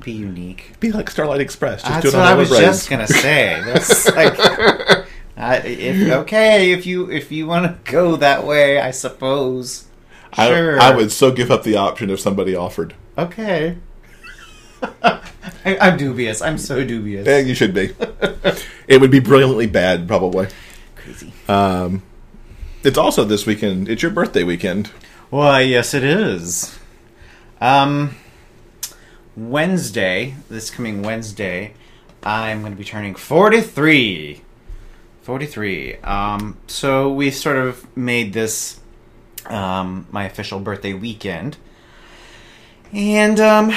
be 0.00 0.12
unique. 0.12 0.72
Be 0.80 0.92
like 0.92 1.10
Starlight 1.10 1.40
Express. 1.40 1.82
Just 1.82 1.92
That's 1.92 2.02
do 2.02 2.08
it 2.08 2.14
what 2.20 2.26
on 2.26 2.32
I 2.32 2.34
was 2.34 2.50
just 2.50 2.90
gonna 2.90 3.06
say. 3.06 3.60
That's 3.64 4.06
like, 4.14 4.38
I, 5.36 5.56
if, 5.58 6.12
okay, 6.12 6.72
if 6.72 6.86
you 6.86 7.10
if 7.10 7.32
you 7.32 7.46
want 7.46 7.66
to 7.66 7.90
go 7.90 8.16
that 8.16 8.44
way, 8.44 8.80
I 8.80 8.90
suppose. 8.90 9.86
I, 10.32 10.48
Sure. 10.48 10.80
I 10.80 10.94
would 10.94 11.12
so 11.12 11.30
give 11.30 11.50
up 11.50 11.62
the 11.62 11.76
option 11.76 12.10
if 12.10 12.20
somebody 12.20 12.54
offered. 12.54 12.94
Okay. 13.16 13.78
I, 15.02 15.20
I'm 15.64 15.96
dubious. 15.96 16.42
I'm 16.42 16.58
so 16.58 16.84
dubious. 16.84 17.26
Yeah, 17.26 17.38
you 17.38 17.54
should 17.54 17.72
be. 17.72 17.94
it 18.88 19.00
would 19.00 19.10
be 19.10 19.20
brilliantly 19.20 19.66
bad, 19.66 20.06
probably. 20.06 20.48
Crazy. 20.96 21.32
Um, 21.48 22.02
it's 22.82 22.98
also 22.98 23.24
this 23.24 23.46
weekend. 23.46 23.88
It's 23.88 24.02
your 24.02 24.10
birthday 24.10 24.44
weekend. 24.44 24.88
Why, 25.30 25.62
yes, 25.62 25.94
it 25.94 26.04
is. 26.04 26.78
Um, 27.60 28.14
Wednesday, 29.36 30.34
this 30.48 30.70
coming 30.70 31.02
Wednesday, 31.02 31.74
I'm 32.22 32.60
going 32.60 32.72
to 32.72 32.78
be 32.78 32.84
turning 32.84 33.14
43. 33.14 34.40
43. 35.22 35.96
Um, 35.96 36.56
so 36.66 37.12
we 37.12 37.30
sort 37.30 37.56
of 37.56 37.96
made 37.96 38.32
this 38.32 38.80
um, 39.46 40.06
my 40.10 40.24
official 40.24 40.60
birthday 40.60 40.94
weekend. 40.94 41.56
And 42.92 43.38
um, 43.40 43.74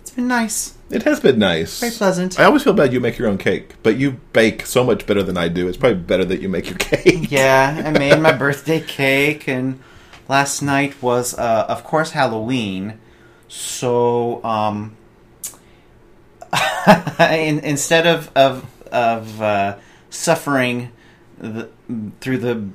it's 0.00 0.12
been 0.12 0.28
nice. 0.28 0.74
It 0.90 1.02
has 1.04 1.20
been 1.20 1.38
nice. 1.38 1.80
Very 1.80 1.92
pleasant. 1.92 2.38
I 2.38 2.44
always 2.44 2.62
feel 2.62 2.74
bad 2.74 2.92
you 2.92 3.00
make 3.00 3.18
your 3.18 3.28
own 3.28 3.38
cake, 3.38 3.74
but 3.82 3.96
you 3.96 4.12
bake 4.32 4.66
so 4.66 4.84
much 4.84 5.06
better 5.06 5.22
than 5.22 5.36
I 5.36 5.48
do. 5.48 5.68
It's 5.68 5.76
probably 5.76 5.98
better 5.98 6.24
that 6.24 6.40
you 6.40 6.48
make 6.48 6.68
your 6.68 6.78
cake. 6.78 7.30
Yeah, 7.30 7.82
I 7.84 7.90
made 7.90 8.18
my 8.20 8.32
birthday 8.32 8.80
cake, 8.80 9.48
and 9.48 9.80
last 10.28 10.62
night 10.62 11.02
was, 11.02 11.36
uh, 11.38 11.66
of 11.68 11.82
course, 11.84 12.10
Halloween. 12.10 12.98
So, 13.54 14.42
um, 14.44 14.96
in, 17.20 17.58
instead 17.60 18.06
of 18.06 18.30
of 18.34 18.64
of 18.90 19.42
uh, 19.42 19.76
suffering 20.08 20.90
the, 21.36 21.68
through 22.20 22.38
the 22.38 22.66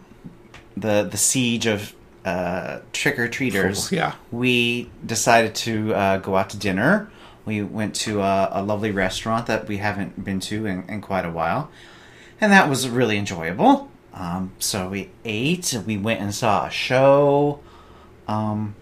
the 0.75 1.01
the 1.09 1.17
siege 1.17 1.65
of 1.65 1.95
uh, 2.25 2.81
trick 2.93 3.17
or 3.17 3.27
treaters, 3.27 3.91
Yeah. 3.91 4.13
we 4.31 4.91
decided 5.03 5.55
to 5.55 5.95
uh, 5.95 6.17
go 6.17 6.35
out 6.35 6.51
to 6.51 6.57
dinner. 6.57 7.09
We 7.45 7.63
went 7.63 7.95
to 7.95 8.21
a, 8.21 8.49
a 8.51 8.61
lovely 8.63 8.91
restaurant 8.91 9.47
that 9.47 9.67
we 9.67 9.77
haven't 9.77 10.23
been 10.23 10.39
to 10.41 10.67
in, 10.67 10.83
in 10.87 11.01
quite 11.01 11.25
a 11.25 11.31
while, 11.31 11.71
and 12.39 12.51
that 12.51 12.69
was 12.69 12.87
really 12.87 13.17
enjoyable. 13.17 13.89
Um, 14.13 14.51
so 14.59 14.89
we 14.89 15.09
ate. 15.25 15.75
We 15.87 15.97
went 15.97 16.21
and 16.21 16.35
saw 16.35 16.67
a 16.67 16.69
show. 16.69 17.61
Um, 18.27 18.75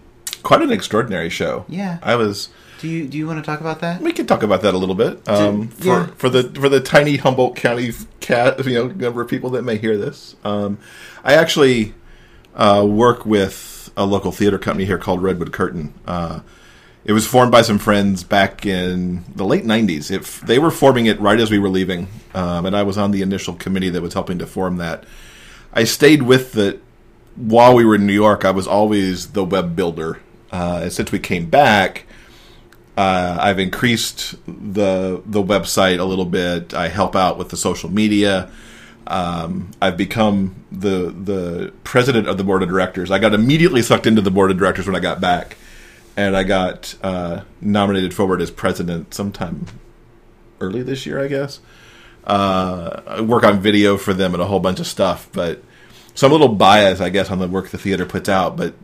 Quite 0.46 0.62
an 0.62 0.70
extraordinary 0.70 1.28
show. 1.28 1.64
Yeah. 1.68 1.98
I 2.02 2.14
was. 2.14 2.50
do 2.78 2.86
you 2.86 3.08
do 3.08 3.18
you 3.18 3.26
want 3.26 3.40
to 3.40 3.42
talk 3.44 3.60
about 3.60 3.80
that? 3.80 4.00
We 4.00 4.12
can 4.12 4.28
talk 4.28 4.44
about 4.44 4.62
that 4.62 4.74
a 4.74 4.78
little 4.78 4.94
bit. 4.94 5.28
Um, 5.28 5.66
for 5.66 5.86
yeah. 5.86 6.06
for 6.18 6.28
the 6.28 6.44
for 6.50 6.68
the 6.68 6.80
tiny 6.80 7.16
Humboldt 7.16 7.56
County 7.56 7.90
cat, 8.20 8.64
you 8.64 8.74
know, 8.74 8.86
number 8.86 9.20
of 9.20 9.28
people 9.28 9.50
that 9.50 9.62
may 9.62 9.76
hear 9.76 9.98
this. 9.98 10.36
Um, 10.44 10.78
I 11.24 11.34
actually 11.34 11.94
uh, 12.54 12.86
work 12.88 13.26
with 13.26 13.90
a 13.96 14.06
local 14.06 14.30
theater 14.30 14.56
company 14.56 14.84
here 14.84 14.98
called 14.98 15.20
Redwood 15.20 15.52
Curtain. 15.52 15.92
Uh, 16.06 16.42
it 17.04 17.12
was 17.12 17.26
formed 17.26 17.50
by 17.50 17.62
some 17.62 17.78
friends 17.78 18.22
back 18.22 18.64
in 18.64 19.24
the 19.34 19.44
late 19.44 19.64
'90s. 19.64 20.12
If 20.12 20.42
they 20.42 20.60
were 20.60 20.70
forming 20.70 21.06
it 21.06 21.18
right 21.18 21.40
as 21.40 21.50
we 21.50 21.58
were 21.58 21.68
leaving, 21.68 22.06
um, 22.36 22.66
and 22.66 22.76
I 22.76 22.84
was 22.84 22.96
on 22.96 23.10
the 23.10 23.22
initial 23.22 23.54
committee 23.54 23.90
that 23.90 24.00
was 24.00 24.14
helping 24.14 24.38
to 24.38 24.46
form 24.46 24.76
that. 24.76 25.06
I 25.72 25.82
stayed 25.82 26.22
with 26.22 26.56
it 26.56 26.80
while 27.34 27.74
we 27.74 27.84
were 27.84 27.96
in 27.96 28.06
New 28.06 28.12
York. 28.12 28.44
I 28.44 28.52
was 28.52 28.68
always 28.68 29.32
the 29.32 29.44
web 29.44 29.74
builder. 29.74 30.20
Uh, 30.50 30.88
since 30.88 31.12
we 31.12 31.18
came 31.18 31.48
back, 31.48 32.06
uh, 32.96 33.36
I've 33.40 33.58
increased 33.58 34.36
the 34.46 35.22
the 35.26 35.42
website 35.42 35.98
a 35.98 36.04
little 36.04 36.24
bit. 36.24 36.72
I 36.72 36.88
help 36.88 37.14
out 37.14 37.36
with 37.36 37.50
the 37.50 37.56
social 37.56 37.90
media. 37.90 38.50
Um, 39.06 39.70
I've 39.80 39.96
become 39.96 40.64
the 40.72 41.10
the 41.10 41.72
president 41.84 42.26
of 42.26 42.38
the 42.38 42.44
board 42.44 42.62
of 42.62 42.68
directors. 42.68 43.10
I 43.10 43.18
got 43.18 43.34
immediately 43.34 43.82
sucked 43.82 44.06
into 44.06 44.22
the 44.22 44.30
board 44.30 44.50
of 44.50 44.58
directors 44.58 44.86
when 44.86 44.96
I 44.96 45.00
got 45.00 45.20
back, 45.20 45.56
and 46.16 46.36
I 46.36 46.42
got 46.42 46.94
uh, 47.02 47.42
nominated 47.60 48.14
forward 48.14 48.40
as 48.40 48.50
president 48.50 49.14
sometime 49.14 49.66
early 50.60 50.82
this 50.82 51.04
year, 51.06 51.22
I 51.22 51.28
guess. 51.28 51.60
Uh, 52.24 53.02
I 53.06 53.20
work 53.20 53.44
on 53.44 53.60
video 53.60 53.96
for 53.96 54.12
them 54.12 54.34
and 54.34 54.42
a 54.42 54.46
whole 54.46 54.58
bunch 54.58 54.80
of 54.80 54.86
stuff, 54.86 55.28
but 55.32 55.62
so 56.14 56.26
I'm 56.26 56.32
a 56.32 56.34
little 56.34 56.56
biased, 56.56 57.00
I 57.00 57.10
guess, 57.10 57.30
on 57.30 57.38
the 57.38 57.46
work 57.46 57.68
the 57.68 57.78
theater 57.78 58.06
puts 58.06 58.28
out. 58.28 58.56
But 58.56 58.74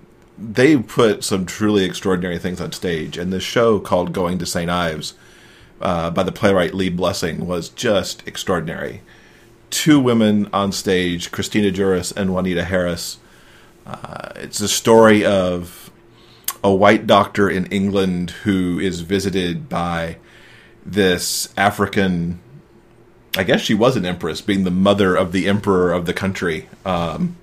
they 0.42 0.76
put 0.76 1.24
some 1.24 1.46
truly 1.46 1.84
extraordinary 1.84 2.38
things 2.38 2.60
on 2.60 2.72
stage, 2.72 3.16
and 3.16 3.32
this 3.32 3.44
show 3.44 3.78
called 3.78 4.12
"Going 4.12 4.38
to 4.38 4.46
St. 4.46 4.70
Ives" 4.70 5.14
uh, 5.80 6.10
by 6.10 6.22
the 6.22 6.32
playwright 6.32 6.74
Lee 6.74 6.88
Blessing 6.88 7.46
was 7.46 7.68
just 7.68 8.26
extraordinary. 8.26 9.02
Two 9.70 10.00
women 10.00 10.48
on 10.52 10.72
stage, 10.72 11.30
Christina 11.30 11.70
Juris 11.70 12.12
and 12.12 12.32
Juanita 12.32 12.64
Harris. 12.64 13.18
Uh, 13.86 14.28
it's 14.36 14.60
a 14.60 14.68
story 14.68 15.24
of 15.24 15.90
a 16.62 16.72
white 16.72 17.06
doctor 17.06 17.50
in 17.50 17.66
England 17.66 18.30
who 18.42 18.78
is 18.78 19.00
visited 19.00 19.68
by 19.68 20.16
this 20.84 21.52
African. 21.56 22.40
I 23.36 23.44
guess 23.44 23.62
she 23.62 23.74
was 23.74 23.96
an 23.96 24.04
empress, 24.04 24.40
being 24.40 24.64
the 24.64 24.70
mother 24.70 25.16
of 25.16 25.32
the 25.32 25.48
emperor 25.48 25.92
of 25.92 26.06
the 26.06 26.12
country, 26.12 26.68
um, 26.84 27.36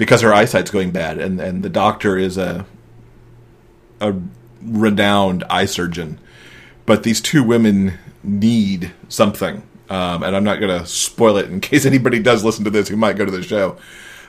because 0.00 0.22
her 0.22 0.32
eyesight's 0.32 0.70
going 0.70 0.92
bad, 0.92 1.18
and 1.18 1.38
and 1.38 1.62
the 1.62 1.68
doctor 1.68 2.16
is 2.16 2.38
a 2.38 2.64
a 4.00 4.14
renowned 4.62 5.44
eye 5.50 5.66
surgeon, 5.66 6.18
but 6.86 7.02
these 7.02 7.20
two 7.20 7.44
women 7.44 7.98
need 8.22 8.92
something, 9.10 9.62
um, 9.90 10.22
and 10.22 10.34
I'm 10.34 10.42
not 10.42 10.58
going 10.58 10.80
to 10.80 10.86
spoil 10.86 11.36
it 11.36 11.50
in 11.50 11.60
case 11.70 11.84
anybody 11.84 12.18
does 12.18 12.42
listen 12.42 12.64
to 12.64 12.70
this 12.70 12.88
who 12.88 12.96
might 12.96 13.18
go 13.18 13.26
to 13.26 13.30
the 13.30 13.42
show. 13.42 13.76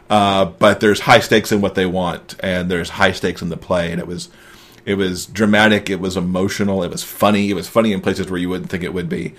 Uh, 0.09 0.43
but 0.43 0.81
there's 0.81 0.99
high 0.99 1.21
stakes 1.21 1.53
in 1.53 1.61
what 1.61 1.75
they 1.75 1.85
want, 1.85 2.35
and 2.41 2.69
there's 2.69 2.89
high 2.89 3.13
stakes 3.13 3.41
in 3.41 3.47
the 3.47 3.55
play, 3.55 3.93
and 3.93 4.01
it 4.01 4.07
was 4.07 4.27
it 4.85 4.95
was 4.95 5.25
dramatic, 5.25 5.89
it 5.89 6.01
was 6.01 6.17
emotional, 6.17 6.83
it 6.83 6.91
was 6.91 7.01
funny, 7.01 7.49
it 7.49 7.53
was 7.53 7.69
funny 7.69 7.93
in 7.93 8.01
places 8.01 8.29
where 8.29 8.41
you 8.41 8.49
wouldn't 8.49 8.69
think 8.69 8.83
it 8.83 8.93
would 8.93 9.07
be, 9.07 9.35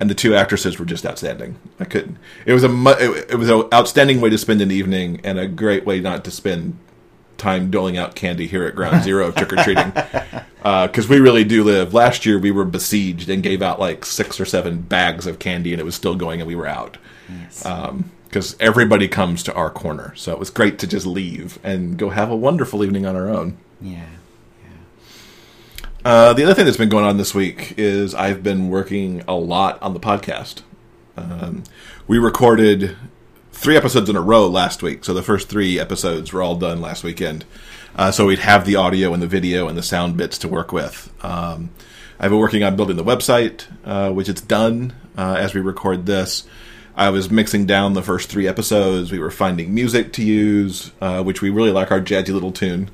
and 0.00 0.10
the 0.10 0.14
two 0.14 0.34
actresses 0.34 0.78
were 0.78 0.84
just 0.84 1.06
outstanding. 1.06 1.56
I 1.80 1.84
couldn't. 1.84 2.16
It 2.44 2.52
was 2.52 2.64
a 2.64 2.68
mu- 2.68 2.90
it, 2.90 3.30
it 3.30 3.36
was 3.36 3.48
an 3.50 3.64
outstanding 3.72 4.20
way 4.20 4.30
to 4.30 4.38
spend 4.38 4.60
an 4.62 4.70
evening, 4.70 5.20
and 5.24 5.38
a 5.38 5.46
great 5.48 5.86
way 5.86 6.00
not 6.00 6.24
to 6.24 6.30
spend 6.30 6.78
time 7.38 7.70
doling 7.70 7.98
out 7.98 8.14
candy 8.14 8.46
here 8.46 8.64
at 8.64 8.74
Ground 8.74 9.04
Zero 9.04 9.30
trick 9.30 9.52
or 9.52 9.56
treating 9.56 9.92
uh, 10.62 10.86
because 10.86 11.08
we 11.08 11.18
really 11.20 11.44
do 11.44 11.62
live. 11.64 11.92
Last 11.92 12.24
year 12.24 12.38
we 12.38 12.50
were 12.50 12.64
besieged 12.64 13.28
and 13.28 13.42
gave 13.42 13.60
out 13.62 13.78
like 13.78 14.04
six 14.06 14.40
or 14.40 14.44
seven 14.46 14.80
bags 14.80 15.26
of 15.26 15.38
candy, 15.38 15.72
and 15.72 15.80
it 15.80 15.84
was 15.84 15.94
still 15.94 16.14
going, 16.16 16.40
and 16.40 16.48
we 16.48 16.54
were 16.56 16.66
out 16.66 16.96
Yes. 17.28 17.64
Um, 17.66 18.10
because 18.24 18.56
everybody 18.60 19.08
comes 19.08 19.42
to 19.44 19.54
our 19.54 19.70
corner. 19.70 20.12
So 20.16 20.32
it 20.32 20.38
was 20.38 20.50
great 20.50 20.78
to 20.80 20.86
just 20.86 21.06
leave 21.06 21.58
and 21.62 21.96
go 21.96 22.10
have 22.10 22.30
a 22.30 22.36
wonderful 22.36 22.84
evening 22.84 23.06
on 23.06 23.16
our 23.16 23.28
own. 23.30 23.56
yeah. 23.80 24.04
Uh, 26.06 26.32
the 26.34 26.44
other 26.44 26.54
thing 26.54 26.64
that's 26.64 26.76
been 26.76 26.88
going 26.88 27.04
on 27.04 27.16
this 27.16 27.34
week 27.34 27.74
is 27.76 28.14
I've 28.14 28.40
been 28.40 28.68
working 28.68 29.24
a 29.26 29.34
lot 29.34 29.82
on 29.82 29.92
the 29.92 29.98
podcast. 29.98 30.62
Um, 31.16 31.64
we 32.06 32.16
recorded 32.16 32.96
three 33.50 33.76
episodes 33.76 34.08
in 34.08 34.14
a 34.14 34.20
row 34.20 34.46
last 34.46 34.84
week, 34.84 35.04
so 35.04 35.12
the 35.12 35.24
first 35.24 35.48
three 35.48 35.80
episodes 35.80 36.32
were 36.32 36.42
all 36.42 36.54
done 36.54 36.80
last 36.80 37.02
weekend. 37.02 37.44
Uh, 37.96 38.12
so 38.12 38.26
we'd 38.26 38.38
have 38.38 38.66
the 38.66 38.76
audio 38.76 39.14
and 39.14 39.20
the 39.20 39.26
video 39.26 39.66
and 39.66 39.76
the 39.76 39.82
sound 39.82 40.16
bits 40.16 40.38
to 40.38 40.46
work 40.46 40.70
with. 40.70 41.12
Um, 41.24 41.70
I've 42.20 42.30
been 42.30 42.38
working 42.38 42.62
on 42.62 42.76
building 42.76 42.96
the 42.96 43.02
website, 43.02 43.64
uh, 43.84 44.12
which 44.12 44.28
it's 44.28 44.40
done 44.40 44.92
uh, 45.18 45.34
as 45.40 45.54
we 45.54 45.60
record 45.60 46.06
this. 46.06 46.46
I 46.94 47.10
was 47.10 47.32
mixing 47.32 47.66
down 47.66 47.94
the 47.94 48.02
first 48.02 48.30
three 48.30 48.46
episodes. 48.46 49.10
We 49.10 49.18
were 49.18 49.32
finding 49.32 49.74
music 49.74 50.12
to 50.12 50.22
use, 50.22 50.92
uh, 51.00 51.24
which 51.24 51.42
we 51.42 51.50
really 51.50 51.72
like 51.72 51.90
our 51.90 52.00
jazzy 52.00 52.28
little 52.28 52.52
tune. 52.52 52.90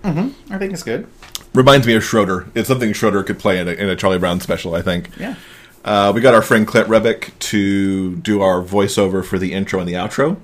I 0.49 0.57
think 0.57 0.73
it's 0.73 0.83
good. 0.83 1.07
Reminds 1.55 1.87
me 1.87 1.95
of 1.95 2.03
Schroeder. 2.03 2.47
It's 2.55 2.69
something 2.69 2.93
Schroeder 2.93 3.23
could 3.23 3.39
play 3.39 3.59
in 3.59 3.69
a, 3.69 3.73
in 3.73 3.89
a 3.89 3.97
Charlie 3.97 4.19
Brown 4.19 4.41
special, 4.41 4.75
I 4.75 4.83
think. 4.83 5.11
Yeah. 5.19 5.37
Uh, 5.85 6.13
we 6.15 6.21
got 6.21 6.33
our 6.33 6.43
friend 6.43 6.67
Clint 6.67 6.89
Rebick 6.89 7.39
to 7.39 8.17
do 8.17 8.41
our 8.41 8.63
voiceover 8.63 9.25
for 9.25 9.39
the 9.39 9.53
intro 9.53 9.81
and 9.81 9.89
the 9.89 9.95
outro, 9.95 10.39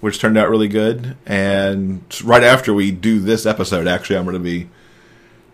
which 0.00 0.18
turned 0.18 0.36
out 0.36 0.50
really 0.50 0.68
good. 0.68 1.16
And 1.24 2.02
right 2.24 2.42
after 2.42 2.74
we 2.74 2.90
do 2.90 3.20
this 3.20 3.46
episode, 3.46 3.86
actually, 3.86 4.16
I'm 4.16 4.24
going 4.24 4.34
to 4.34 4.40
be 4.40 4.68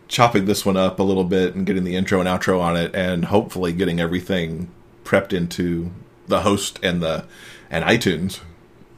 chopping 0.09 0.47
this 0.47 0.65
one 0.65 0.79
up 0.79 0.99
a 0.99 1.03
little 1.03 1.25
bit 1.25 1.55
and 1.55 1.67
getting 1.67 1.85
the 1.85 1.95
intro 1.95 2.19
and 2.19 2.29
outro 2.29 2.61
on 2.61 2.77
it, 2.77 2.95
and 2.95 3.27
hopefully 3.27 3.73
getting 3.73 4.01
everything 4.01 4.71
prepped 5.05 5.35
into 5.35 5.91
the 6.27 6.41
host 6.41 6.81
and 6.83 7.03
the 7.03 7.25
and 7.71 7.85
iTunes, 7.85 8.41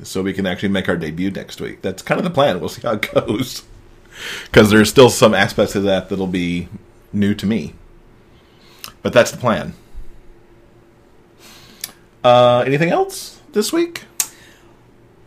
so 0.05 0.23
we 0.23 0.33
can 0.33 0.47
actually 0.47 0.69
make 0.69 0.89
our 0.89 0.97
debut 0.97 1.33
next 1.33 1.61
week. 1.61 1.83
That's 1.83 2.03
kind 2.03 2.21
of 2.21 2.25
the 2.25 2.31
plan. 2.31 2.61
We'll 2.61 2.69
see 2.69 2.83
how 2.83 2.93
it 2.93 3.13
goes, 3.13 3.65
because 4.45 4.71
there's 4.71 4.91
still 4.91 5.11
some 5.11 5.35
aspects 5.35 5.75
of 5.75 5.83
that 5.85 6.09
that'll 6.09 6.27
be 6.27 6.69
new 7.13 7.35
to 7.35 7.47
me. 7.47 7.75
But 9.03 9.13
that's 9.13 9.31
the 9.31 9.39
plan. 9.39 9.75
Uh, 12.23 12.63
anything 12.67 12.91
else 12.91 13.41
this 13.53 13.73
week? 13.73 14.05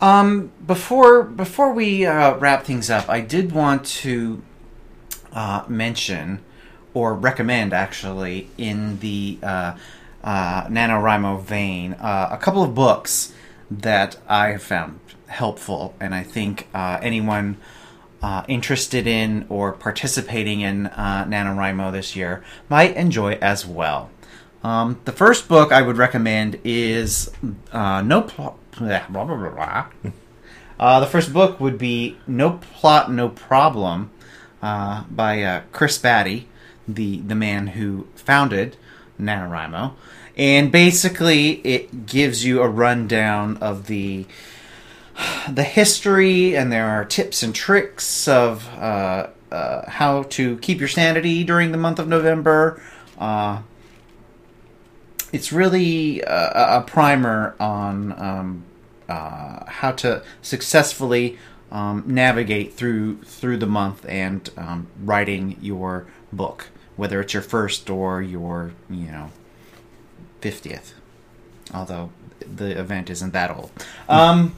Um, 0.00 0.52
before 0.66 1.22
before 1.22 1.72
we 1.72 2.04
uh, 2.04 2.36
wrap 2.36 2.64
things 2.64 2.90
up, 2.90 3.08
I 3.08 3.20
did 3.20 3.52
want 3.52 3.86
to 3.86 4.42
uh, 5.32 5.64
mention 5.68 6.44
or 6.92 7.14
recommend 7.14 7.72
actually 7.72 8.48
in 8.56 9.00
the 9.00 9.38
uh, 9.42 9.76
uh, 10.22 10.66
NaNoWriMo 10.66 11.42
vein 11.42 11.94
uh, 11.94 12.28
a 12.30 12.36
couple 12.36 12.62
of 12.62 12.74
books 12.74 13.32
that 13.70 14.16
I 14.28 14.48
have 14.48 14.62
found 14.62 15.00
helpful, 15.26 15.94
and 16.00 16.14
I 16.14 16.22
think 16.22 16.68
uh, 16.72 16.98
anyone 17.02 17.56
uh, 18.24 18.42
interested 18.48 19.06
in 19.06 19.44
or 19.50 19.72
participating 19.72 20.62
in 20.62 20.86
uh, 20.86 21.26
NaNoWriMo 21.26 21.92
this 21.92 22.16
year 22.16 22.42
might 22.70 22.96
enjoy 22.96 23.34
as 23.34 23.66
well. 23.66 24.08
Um, 24.62 24.98
the 25.04 25.12
first 25.12 25.46
book 25.46 25.72
I 25.72 25.82
would 25.82 25.98
recommend 25.98 26.58
is 26.64 27.30
uh, 27.70 28.00
No 28.00 28.22
Plot. 28.22 28.56
Blah, 28.78 29.06
blah, 29.10 29.24
blah, 29.24 29.50
blah. 29.50 29.86
Uh, 30.80 31.00
the 31.00 31.06
first 31.06 31.34
book 31.34 31.60
would 31.60 31.76
be 31.76 32.16
No 32.26 32.52
Plot, 32.52 33.12
No 33.12 33.28
Problem 33.28 34.10
uh, 34.62 35.04
by 35.10 35.42
uh, 35.42 35.62
Chris 35.72 35.98
Baty, 35.98 36.48
the, 36.88 37.18
the 37.18 37.34
man 37.34 37.66
who 37.68 38.08
founded 38.14 38.78
NaNoWriMo. 39.20 39.92
And 40.34 40.72
basically, 40.72 41.60
it 41.60 42.06
gives 42.06 42.42
you 42.42 42.62
a 42.62 42.68
rundown 42.68 43.58
of 43.58 43.86
the 43.86 44.24
the 45.48 45.62
history, 45.62 46.56
and 46.56 46.72
there 46.72 46.86
are 46.86 47.04
tips 47.04 47.42
and 47.42 47.54
tricks 47.54 48.26
of 48.28 48.68
uh, 48.74 49.28
uh, 49.50 49.90
how 49.90 50.24
to 50.24 50.56
keep 50.58 50.80
your 50.80 50.88
sanity 50.88 51.44
during 51.44 51.72
the 51.72 51.78
month 51.78 51.98
of 51.98 52.08
November. 52.08 52.82
Uh, 53.18 53.62
it's 55.32 55.52
really 55.52 56.20
a, 56.22 56.78
a 56.78 56.84
primer 56.86 57.54
on 57.58 58.20
um, 58.20 58.64
uh, 59.08 59.64
how 59.66 59.92
to 59.92 60.22
successfully 60.42 61.38
um, 61.70 62.04
navigate 62.06 62.74
through 62.74 63.22
through 63.22 63.56
the 63.56 63.66
month 63.66 64.06
and 64.08 64.50
um, 64.56 64.86
writing 65.02 65.58
your 65.60 66.06
book, 66.32 66.68
whether 66.96 67.20
it's 67.20 67.34
your 67.34 67.42
first 67.42 67.90
or 67.90 68.22
your 68.22 68.72
you 68.88 69.10
know 69.10 69.30
fiftieth. 70.40 70.94
Although 71.72 72.10
the 72.56 72.78
event 72.78 73.10
isn't 73.10 73.32
that 73.32 73.50
old. 73.50 73.70
Um, 74.08 74.56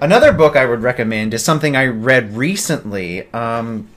another 0.00 0.32
book 0.32 0.56
I 0.56 0.66
would 0.66 0.82
recommend 0.82 1.34
is 1.34 1.44
something 1.44 1.76
I 1.76 1.86
read 1.86 2.36
recently. 2.36 3.32
Um, 3.32 3.88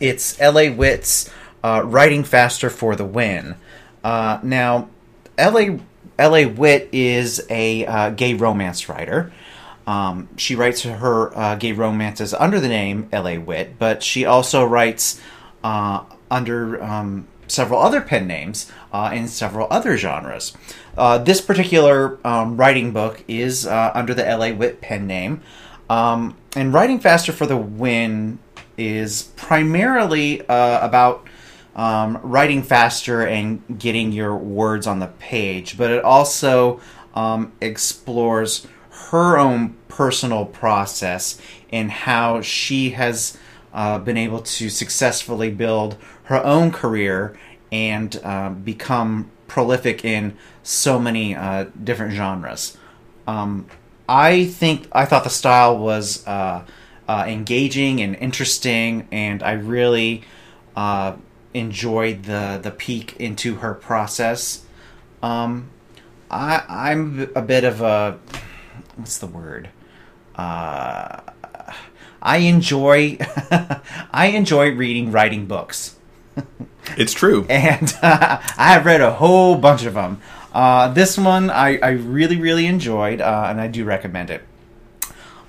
it's 0.00 0.40
L.A. 0.40 0.70
Witt's 0.70 1.30
uh, 1.62 1.82
"Writing 1.84 2.24
Faster 2.24 2.70
for 2.70 2.96
the 2.96 3.04
Win." 3.04 3.56
Uh, 4.02 4.38
now, 4.42 4.88
L.A. 5.36 5.80
L.A. 6.18 6.46
Witt 6.46 6.88
is 6.92 7.46
a 7.48 7.86
uh, 7.86 8.10
gay 8.10 8.34
romance 8.34 8.88
writer. 8.88 9.32
Um, 9.86 10.28
she 10.36 10.54
writes 10.54 10.82
her 10.82 11.36
uh, 11.36 11.54
gay 11.56 11.72
romances 11.72 12.34
under 12.34 12.60
the 12.60 12.68
name 12.68 13.08
L.A. 13.12 13.38
Witt, 13.38 13.78
but 13.78 14.02
she 14.02 14.24
also 14.24 14.64
writes 14.64 15.20
uh, 15.64 16.04
under 16.30 16.82
um, 16.82 17.26
several 17.48 17.80
other 17.80 18.00
pen 18.00 18.26
names 18.26 18.70
uh, 18.92 19.10
in 19.12 19.28
several 19.28 19.66
other 19.70 19.96
genres. 19.96 20.56
Uh, 20.96 21.18
this 21.18 21.40
particular 21.40 22.18
um, 22.26 22.56
writing 22.56 22.92
book 22.92 23.24
is 23.28 23.66
uh, 23.66 23.92
under 23.94 24.14
the 24.14 24.26
L.A. 24.26 24.52
Witt 24.52 24.80
pen 24.80 25.06
name, 25.06 25.40
um, 25.88 26.36
and 26.54 26.72
Writing 26.72 26.98
Faster 26.98 27.32
for 27.32 27.46
the 27.46 27.56
Win 27.56 28.38
is 28.76 29.24
primarily 29.36 30.46
uh, 30.48 30.84
about 30.84 31.26
um, 31.76 32.18
writing 32.22 32.62
faster 32.62 33.26
and 33.26 33.62
getting 33.78 34.12
your 34.12 34.36
words 34.36 34.86
on 34.86 34.98
the 34.98 35.06
page, 35.06 35.76
but 35.78 35.90
it 35.90 36.02
also 36.02 36.80
um, 37.14 37.52
explores 37.60 38.66
her 39.10 39.38
own 39.38 39.76
personal 39.88 40.44
process 40.44 41.40
and 41.70 41.90
how 41.90 42.40
she 42.40 42.90
has 42.90 43.38
uh, 43.72 43.98
been 43.98 44.16
able 44.16 44.40
to 44.40 44.68
successfully 44.68 45.50
build 45.50 45.96
her 46.24 46.44
own 46.44 46.70
career 46.70 47.38
and 47.72 48.20
uh, 48.24 48.50
become 48.50 49.30
prolific 49.48 50.04
in 50.04 50.36
so 50.62 50.98
many 50.98 51.34
uh, 51.34 51.66
different 51.82 52.12
genres. 52.12 52.76
Um, 53.26 53.66
I 54.08 54.46
think 54.46 54.88
I 54.92 55.04
thought 55.04 55.24
the 55.24 55.30
style 55.30 55.78
was 55.78 56.26
uh, 56.26 56.64
uh, 57.08 57.24
engaging 57.28 58.00
and 58.00 58.16
interesting, 58.16 59.06
and 59.12 59.42
I 59.42 59.52
really 59.52 60.24
uh, 60.76 61.14
enjoyed 61.54 62.24
the 62.24 62.58
the 62.62 62.70
peek 62.70 63.16
into 63.18 63.56
her 63.56 63.74
process. 63.74 64.64
Um, 65.22 65.70
I 66.30 66.64
I'm 66.68 67.30
a 67.36 67.42
bit 67.42 67.64
of 67.64 67.80
a 67.80 68.18
what's 68.96 69.18
the 69.18 69.26
word? 69.26 69.68
Uh, 70.34 71.20
I 72.22 72.38
enjoy 72.38 73.18
I 74.12 74.32
enjoy 74.34 74.74
reading 74.74 75.12
writing 75.12 75.46
books, 75.46 75.96
It's 76.96 77.12
true. 77.12 77.46
and 77.48 77.92
uh, 78.02 78.38
I 78.56 78.72
have 78.72 78.86
read 78.86 79.00
a 79.00 79.12
whole 79.12 79.54
bunch 79.56 79.84
of 79.84 79.94
them. 79.94 80.20
Uh, 80.52 80.92
this 80.92 81.16
one 81.16 81.50
I, 81.50 81.78
I 81.78 81.90
really 81.90 82.36
really 82.36 82.66
enjoyed, 82.66 83.20
uh, 83.20 83.46
and 83.48 83.60
I 83.60 83.68
do 83.68 83.84
recommend 83.84 84.30
it. 84.30 84.42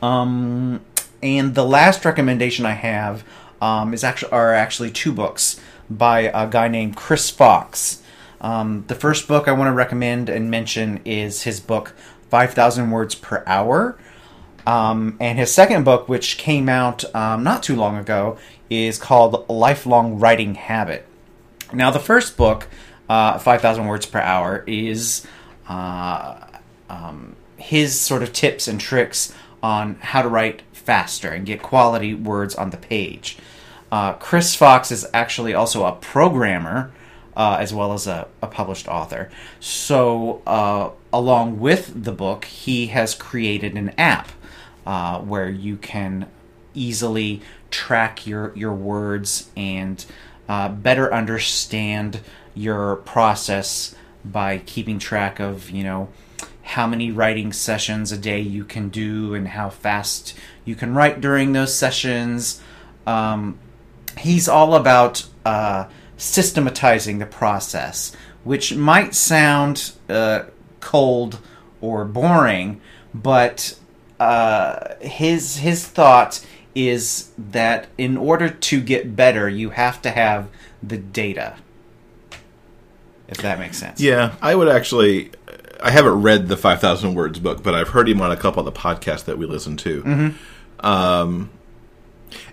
Um, 0.01 0.82
and 1.23 1.56
the 1.56 1.65
last 1.65 2.04
recommendation 2.06 2.65
I 2.65 2.73
have 2.73 3.23
um, 3.62 3.93
is 3.93 4.04
actually 4.04 4.32
are 4.32 4.54
actually 4.54 4.91
two 4.91 5.12
books 5.12 5.60
by 5.89 6.21
a 6.34 6.47
guy 6.47 6.67
named 6.67 6.95
Chris 6.95 7.30
Fox. 7.30 8.01
Um, 8.41 8.86
the 8.88 8.95
first 8.95 9.27
book 9.27 9.47
I 9.47 9.51
want 9.51 9.67
to 9.67 9.73
recommend 9.73 10.30
and 10.30 10.49
mention 10.49 10.99
is 11.06 11.43
his 11.43 11.60
book 11.60 11.93
Five 12.30 12.54
Thousand 12.54 12.91
Words 12.91 13.15
per 13.15 13.43
Hour. 13.47 13.97
Um, 14.65 15.17
and 15.19 15.39
his 15.39 15.54
second 15.54 15.84
book, 15.84 16.08
which 16.08 16.38
came 16.38 16.69
out 16.69 17.04
um, 17.15 17.43
not 17.43 17.63
too 17.63 17.76
long 17.76 17.97
ago, 17.97 18.38
is 18.69 18.97
called 18.97 19.47
Lifelong 19.50 20.19
Writing 20.19 20.56
Habit. 20.56 21.06
Now, 21.74 21.91
the 21.91 22.00
first 22.00 22.38
book, 22.38 22.67
uh, 23.10 23.38
5,000 23.38 23.88
Words 23.88 24.06
Per 24.06 24.19
Hour, 24.19 24.63
is 24.67 25.26
uh, 25.67 26.45
um, 26.89 27.36
his 27.58 28.00
sort 28.00 28.24
of 28.24 28.34
tips 28.34 28.67
and 28.67 28.80
tricks 28.80 29.34
on 29.63 29.95
how 29.95 30.21
to 30.21 30.30
write 30.30 30.63
faster 30.74 31.30
and 31.30 31.45
get 31.45 31.62
quality 31.62 32.13
words 32.13 32.56
on 32.56 32.71
the 32.71 32.78
page. 32.78 33.38
Uh, 33.91 34.13
Chris 34.13 34.56
Fox 34.56 34.91
is 34.91 35.06
actually 35.13 35.54
also 35.54 35.86
a 35.86 35.91
programmer 35.93 36.91
uh, 37.36 37.58
as 37.60 37.74
well 37.74 37.93
as 37.93 38.08
a, 38.08 38.28
a 38.41 38.47
published 38.47 38.88
author. 38.88 39.30
So, 39.60 40.41
uh, 40.45 40.91
along 41.13 41.60
with 41.60 42.04
the 42.04 42.12
book, 42.12 42.45
he 42.45 42.88
has 42.88 43.15
created 43.15 43.76
an 43.76 43.89
app 43.97 44.32
uh, 44.86 45.20
where 45.20 45.50
you 45.50 45.78
can 45.78 46.28
easily 46.74 47.41
track 47.70 48.26
your 48.26 48.56
your 48.56 48.74
words 48.74 49.50
and 49.56 50.06
uh, 50.48 50.70
better 50.70 51.13
understand 51.13 52.22
your 52.54 52.98
process 52.98 53.96
by 54.24 54.58
keeping 54.60 55.00
track 55.00 55.39
of 55.39 55.70
you 55.70 55.84
know 55.84 56.10
how 56.63 56.88
many 56.88 57.12
writing 57.12 57.52
sessions 57.52 58.12
a 58.12 58.17
day 58.17 58.39
you 58.39 58.63
can 58.63 58.89
do 58.89 59.34
and 59.34 59.50
how 59.50 59.70
fast 59.70 60.34
you 60.63 60.76
can 60.76 60.94
write 60.94 61.20
during 61.20 61.54
those 61.54 61.74
sessions. 61.74 62.62
Um, 63.06 63.60
he's 64.17 64.48
all 64.48 64.76
about 64.76 65.28
uh, 65.44 65.89
systematizing 66.17 67.20
the 67.20 67.26
process, 67.26 68.15
which 68.44 68.74
might 68.76 69.15
sound 69.15 69.91
uh, 70.08 70.44
cold 70.80 71.39
or 71.82 72.06
boring, 72.06 72.80
but 73.13 73.78
uh, 74.21 74.95
his 75.01 75.57
his 75.57 75.88
thought 75.88 76.45
is 76.75 77.31
that 77.39 77.88
in 77.97 78.17
order 78.17 78.49
to 78.49 78.79
get 78.79 79.15
better, 79.15 79.49
you 79.49 79.71
have 79.71 79.99
to 80.03 80.12
have 80.12 80.47
the 80.84 80.97
data. 80.97 81.55
If 83.27 83.38
that 83.38 83.57
makes 83.57 83.77
sense. 83.77 83.99
Yeah, 83.99 84.36
I 84.39 84.53
would 84.53 84.67
actually. 84.67 85.31
I 85.84 85.89
haven't 85.89 86.21
read 86.21 86.47
the 86.47 86.57
5,000 86.57 87.15
words 87.15 87.39
book, 87.39 87.63
but 87.63 87.73
I've 87.73 87.88
heard 87.89 88.07
him 88.07 88.21
on 88.21 88.31
a 88.31 88.38
couple 88.38 88.60
of 88.60 88.71
the 88.71 88.79
podcasts 88.79 89.25
that 89.25 89.39
we 89.39 89.47
listen 89.47 89.77
to. 89.77 90.03
Mm-hmm. 90.03 90.86
Um, 90.86 91.49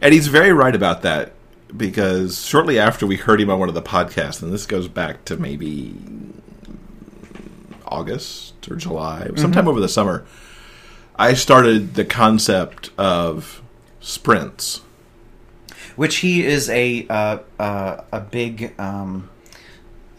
and 0.00 0.14
he's 0.14 0.28
very 0.28 0.50
right 0.50 0.74
about 0.74 1.02
that 1.02 1.34
because 1.76 2.46
shortly 2.46 2.78
after 2.78 3.06
we 3.06 3.16
heard 3.16 3.38
him 3.38 3.50
on 3.50 3.58
one 3.58 3.68
of 3.68 3.74
the 3.74 3.82
podcasts, 3.82 4.40
and 4.40 4.50
this 4.50 4.64
goes 4.64 4.88
back 4.88 5.26
to 5.26 5.36
maybe 5.36 5.94
August 7.84 8.66
or 8.70 8.76
July, 8.76 9.28
sometime 9.36 9.68
over 9.68 9.78
the 9.78 9.90
summer, 9.90 10.24
I 11.18 11.34
started 11.34 11.94
the 11.94 12.04
concept 12.04 12.90
of 12.96 13.62
sprints. 14.00 14.82
Which 15.96 16.18
he 16.18 16.44
is 16.44 16.70
a 16.70 17.06
uh, 17.08 17.38
uh, 17.58 18.02
a 18.12 18.20
big 18.20 18.72
um, 18.78 19.28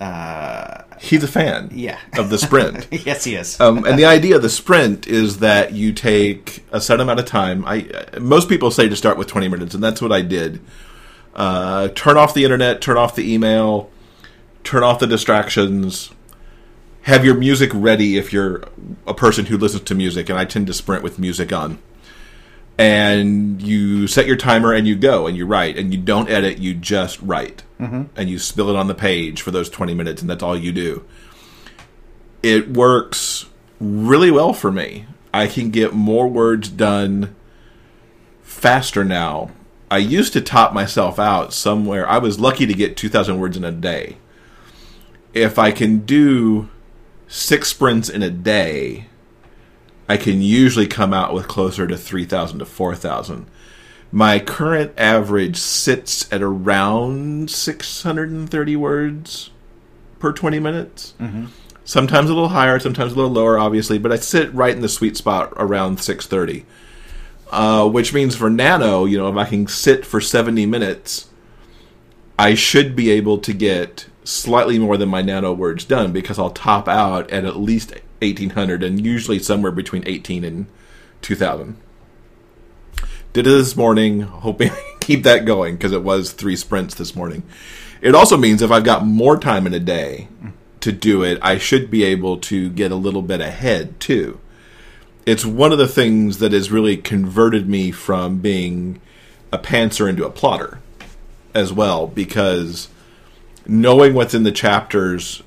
uh, 0.02 0.84
He's 1.00 1.24
a 1.24 1.28
fan 1.28 1.70
yeah. 1.72 1.98
of 2.18 2.30
the 2.30 2.38
sprint. 2.38 2.88
yes, 2.92 3.24
he 3.24 3.36
is. 3.36 3.60
Um, 3.62 3.86
and 3.86 3.98
the 3.98 4.04
idea 4.04 4.36
of 4.36 4.42
the 4.42 4.50
sprint 4.50 5.08
is 5.08 5.40
that 5.40 5.72
you 5.72 5.94
take 5.94 6.66
a 6.72 6.82
set 6.82 7.00
amount 7.00 7.22
of 7.22 7.26
time. 7.26 7.64
I 7.66 7.88
most 8.20 8.50
people 8.50 8.70
say 8.70 8.90
to 8.90 8.96
start 8.96 9.18
with 9.18 9.28
twenty 9.28 9.48
minutes, 9.48 9.74
and 9.74 9.82
that's 9.82 10.02
what 10.02 10.12
I 10.12 10.22
did. 10.22 10.60
Uh, 11.34 11.88
turn 11.90 12.18
off 12.18 12.34
the 12.34 12.44
internet, 12.44 12.82
turn 12.82 12.98
off 12.98 13.16
the 13.16 13.34
email, 13.34 13.90
turn 14.66 14.84
off 14.84 15.00
the 15.00 15.08
distractions. 15.08 16.12
Have 17.04 17.26
your 17.26 17.36
music 17.36 17.72
ready 17.74 18.18
if 18.18 18.32
you're 18.32 18.64
a 19.08 19.14
person 19.14 19.46
who 19.46 19.58
listens 19.58 19.84
to 19.84 19.96
music, 19.96 20.30
and 20.30 20.38
I 20.38 20.46
tend 20.46 20.68
to 20.68 20.74
sprint 20.74 21.04
with 21.04 21.20
music 21.20 21.52
on. 21.52 21.80
And 22.78 23.62
you 23.62 24.08
set 24.08 24.26
your 24.26 24.38
timer 24.38 24.72
and 24.72 24.88
you 24.88 24.96
go 24.96 25.28
and 25.28 25.36
you 25.36 25.46
write 25.46 25.78
and 25.78 25.94
you 25.94 26.00
don't 26.00 26.30
edit, 26.30 26.60
you 26.60 26.74
just 26.74 27.22
write. 27.22 27.64
Mm-hmm. 27.80 28.04
And 28.16 28.30
you 28.30 28.40
spill 28.40 28.70
it 28.70 28.78
on 28.78 28.88
the 28.88 28.96
page 28.96 29.42
for 29.42 29.52
those 29.52 29.70
20 29.70 29.94
minutes, 29.94 30.22
and 30.22 30.30
that's 30.30 30.44
all 30.44 30.58
you 30.58 30.72
do 30.72 31.04
it 32.44 32.70
works 32.70 33.46
really 33.80 34.32
well 34.32 34.54
for 34.54 34.72
me. 34.72 35.06
I 35.34 35.48
can 35.48 35.70
get 35.70 35.94
more 35.94 36.28
words 36.28 36.70
done 36.70 37.36
faster 38.42 39.04
now. 39.04 39.52
I 39.92 39.98
used 39.98 40.34
to 40.34 40.42
top 40.42 40.74
myself 40.74 41.20
out 41.20 41.54
somewhere. 41.54 42.08
I 42.08 42.18
was 42.18 42.40
lucky 42.40 42.66
to 42.66 42.74
get 42.74 42.98
2,000 42.98 43.40
words 43.40 43.58
in 43.58 43.64
a 43.64 43.72
day. 43.72 44.18
If 45.34 45.60
I 45.60 45.72
can 45.72 46.00
do 46.00 46.70
six 47.30 47.70
sprints 47.70 48.10
in 48.10 48.22
a 48.22 48.30
day, 48.30 49.06
I 50.10 50.18
can 50.18 50.42
usually 50.42 50.88
come 50.88 51.14
out 51.14 51.34
with 51.34 51.48
closer 51.48 51.88
to 51.88 51.96
3,000 51.96 52.60
to 52.60 52.66
4,000. 52.66 53.48
My 54.12 54.40
current 54.40 54.92
average 54.98 55.56
sits 55.56 56.28
at 56.34 56.42
around 56.42 57.50
630 57.50 58.76
words 58.76 59.52
per 60.20 60.34
20 60.34 60.60
minutes 60.60 61.14
sometimes 61.90 62.30
a 62.30 62.34
little 62.34 62.50
higher, 62.50 62.80
sometimes 62.80 63.14
a 63.14 63.16
little 63.16 63.32
lower, 63.32 63.58
obviously, 63.58 63.98
but 63.98 64.12
I 64.12 64.18
sit 64.18 64.54
right 64.54 64.76
in 64.76 64.82
the 64.82 64.88
sweet 64.88 65.18
spot 65.18 65.52
around 65.58 66.00
630. 66.00 66.66
Uh, 67.50 67.90
which 67.90 68.14
means 68.14 68.36
for 68.36 68.48
Nano, 68.48 69.06
you 69.06 69.18
know, 69.18 69.28
if 69.28 69.36
I 69.36 69.46
can 69.46 69.66
sit 69.66 70.06
for 70.06 70.22
70 70.22 70.68
minutes, 70.68 71.30
I 72.38 72.54
should 72.54 72.96
be 72.96 73.10
able 73.10 73.40
to 73.40 73.54
get 73.54 74.06
slightly 74.30 74.78
more 74.78 74.98
than 74.98 75.10
my 75.10 75.22
Nano 75.22 75.54
words 75.54 75.84
done 75.86 76.12
because 76.12 76.38
I'll 76.38 76.52
top 76.52 76.88
out 76.88 77.30
at 77.32 77.46
at 77.46 77.58
least 77.58 77.92
1800 78.22 78.84
and 78.84 79.04
usually 79.04 79.40
somewhere 79.40 79.72
between 79.72 80.04
18 80.06 80.44
and 80.44 80.68
2000. 81.22 81.78
Did 83.34 83.48
it 83.48 83.50
this 83.50 83.76
morning, 83.76 84.22
hoping 84.22 84.72
keep 85.00 85.24
that 85.24 85.46
going 85.46 85.76
because 85.76 85.92
it 85.92 86.04
was 86.04 86.32
three 86.32 86.56
sprints 86.56 86.96
this 86.96 87.16
morning. 87.16 87.44
It 88.02 88.16
also 88.16 88.38
means 88.38 88.62
if 88.62 88.72
I've 88.72 88.84
got 88.84 89.06
more 89.06 89.38
time 89.38 89.68
in 89.68 89.74
a 89.74 89.80
day 89.80 90.28
to 90.82 90.92
do 90.92 91.24
it, 91.24 91.38
I 91.42 91.58
should 91.58 91.92
be 91.92 92.04
able 92.04 92.38
to 92.38 92.70
get 92.70 92.92
a 92.92 92.96
little 92.96 93.22
bit 93.22 93.42
ahead 93.42 94.00
too. 94.00 94.40
It's 95.26 95.46
one 95.46 95.72
of 95.72 95.78
the 95.78 95.88
things 95.88 96.38
that 96.38 96.54
has 96.54 96.72
really 96.72 96.98
converted 96.98 97.68
me 97.68 97.92
from 97.92 98.40
being 98.40 99.02
a 99.52 99.58
pantser 99.58 100.08
into 100.08 100.26
a 100.26 100.32
plotter 100.32 100.80
as 101.54 101.74
well, 101.74 102.08
because 102.08 102.88
knowing 103.70 104.14
what's 104.14 104.34
in 104.34 104.44
the 104.44 104.52
chapters, 104.52 105.44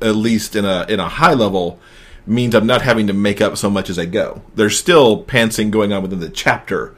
at 0.00 0.14
least 0.14 0.54
in 0.54 0.64
a 0.64 0.84
in 0.88 1.00
a 1.00 1.08
high 1.08 1.34
level, 1.34 1.80
means 2.26 2.54
I'm 2.54 2.66
not 2.66 2.82
having 2.82 3.06
to 3.08 3.12
make 3.12 3.40
up 3.40 3.56
so 3.56 3.70
much 3.70 3.90
as 3.90 3.98
I 3.98 4.04
go. 4.04 4.42
There's 4.54 4.78
still 4.78 5.24
pantsing 5.24 5.70
going 5.70 5.92
on 5.92 6.02
within 6.02 6.20
the 6.20 6.28
chapter, 6.28 6.94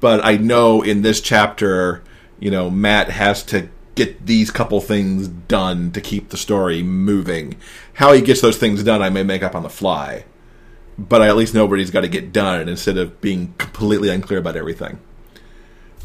but 0.00 0.24
I 0.24 0.36
know 0.36 0.82
in 0.82 1.02
this 1.02 1.20
chapter, 1.20 2.02
you 2.38 2.50
know, 2.50 2.68
Matt 2.68 3.10
has 3.10 3.42
to 3.44 3.68
get 3.94 4.26
these 4.26 4.50
couple 4.50 4.80
things 4.80 5.28
done 5.28 5.92
to 5.92 6.00
keep 6.00 6.30
the 6.30 6.36
story 6.36 6.82
moving. 6.82 7.56
How 7.94 8.12
he 8.12 8.20
gets 8.20 8.40
those 8.40 8.58
things 8.58 8.82
done, 8.82 9.02
I 9.02 9.10
may 9.10 9.22
make 9.22 9.42
up 9.42 9.54
on 9.54 9.62
the 9.62 9.70
fly, 9.70 10.24
but 10.98 11.22
I 11.22 11.28
at 11.28 11.36
least 11.36 11.54
know 11.54 11.64
what 11.64 11.78
he's 11.78 11.92
got 11.92 12.00
to 12.00 12.08
get 12.08 12.32
done 12.32 12.68
instead 12.68 12.98
of 12.98 13.20
being 13.20 13.54
completely 13.58 14.08
unclear 14.08 14.40
about 14.40 14.56
everything. 14.56 14.98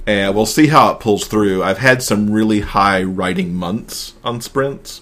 And 0.09 0.33
we'll 0.33 0.47
see 0.47 0.65
how 0.65 0.89
it 0.91 0.99
pulls 0.99 1.27
through. 1.27 1.61
I've 1.61 1.77
had 1.77 2.01
some 2.01 2.31
really 2.31 2.61
high 2.61 3.03
writing 3.03 3.53
months 3.53 4.15
on 4.23 4.41
sprints. 4.41 5.01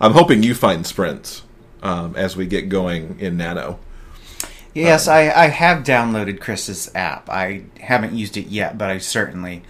I'm 0.00 0.10
hoping 0.10 0.42
you 0.42 0.56
find 0.56 0.84
sprints 0.84 1.42
um, 1.84 2.16
as 2.16 2.36
we 2.36 2.46
get 2.46 2.68
going 2.68 3.20
in 3.20 3.36
Nano. 3.36 3.78
Yes, 4.74 5.06
I, 5.06 5.30
I 5.30 5.46
have 5.46 5.84
downloaded 5.84 6.40
Chris's 6.40 6.90
app. 6.96 7.30
I 7.30 7.62
haven't 7.78 8.14
used 8.14 8.36
it 8.36 8.48
yet, 8.48 8.76
but 8.76 8.90
I 8.90 8.98
certainly 8.98 9.62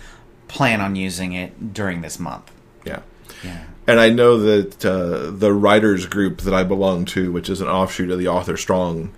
plan 0.48 0.80
on 0.80 0.96
using 0.96 1.34
it 1.34 1.74
during 1.74 2.00
this 2.00 2.18
month. 2.18 2.50
Yeah. 2.86 3.00
Yeah. 3.44 3.64
And 3.86 4.00
I 4.00 4.08
know 4.08 4.38
that 4.38 4.82
uh, 4.82 5.30
the 5.30 5.52
writers 5.52 6.06
group 6.06 6.40
that 6.40 6.54
I 6.54 6.64
belong 6.64 7.04
to, 7.06 7.30
which 7.30 7.50
is 7.50 7.60
an 7.60 7.68
offshoot 7.68 8.10
of 8.10 8.18
the 8.18 8.28
Author 8.28 8.56
Strong 8.56 9.12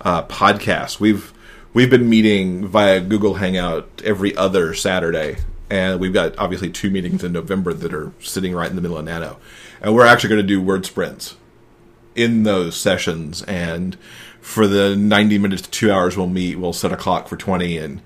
uh, 0.00 0.24
podcast, 0.24 0.98
we've 0.98 1.32
we've 1.74 1.90
been 1.90 2.08
meeting 2.08 2.66
via 2.66 3.00
Google 3.00 3.34
Hangout 3.34 4.02
every 4.04 4.36
other 4.36 4.74
Saturday, 4.74 5.38
and 5.70 6.00
we've 6.00 6.12
got 6.12 6.38
obviously 6.38 6.70
two 6.70 6.90
meetings 6.90 7.24
in 7.24 7.32
November 7.32 7.72
that 7.72 7.94
are 7.94 8.12
sitting 8.20 8.54
right 8.54 8.70
in 8.70 8.76
the 8.76 8.82
middle 8.82 8.98
of 8.98 9.04
Nano, 9.04 9.38
and 9.80 9.94
we're 9.94 10.06
actually 10.06 10.30
going 10.30 10.42
to 10.42 10.46
do 10.46 10.60
word 10.60 10.86
sprints 10.86 11.36
in 12.14 12.42
those 12.42 12.76
sessions, 12.76 13.42
and 13.42 13.96
for 14.40 14.66
the 14.66 14.96
ninety 14.96 15.38
minutes 15.38 15.62
to 15.62 15.70
two 15.70 15.90
hours 15.90 16.16
we'll 16.16 16.26
meet, 16.26 16.56
we'll 16.56 16.72
set 16.72 16.92
a 16.92 16.96
clock 16.96 17.28
for 17.28 17.36
twenty, 17.36 17.78
and 17.78 18.02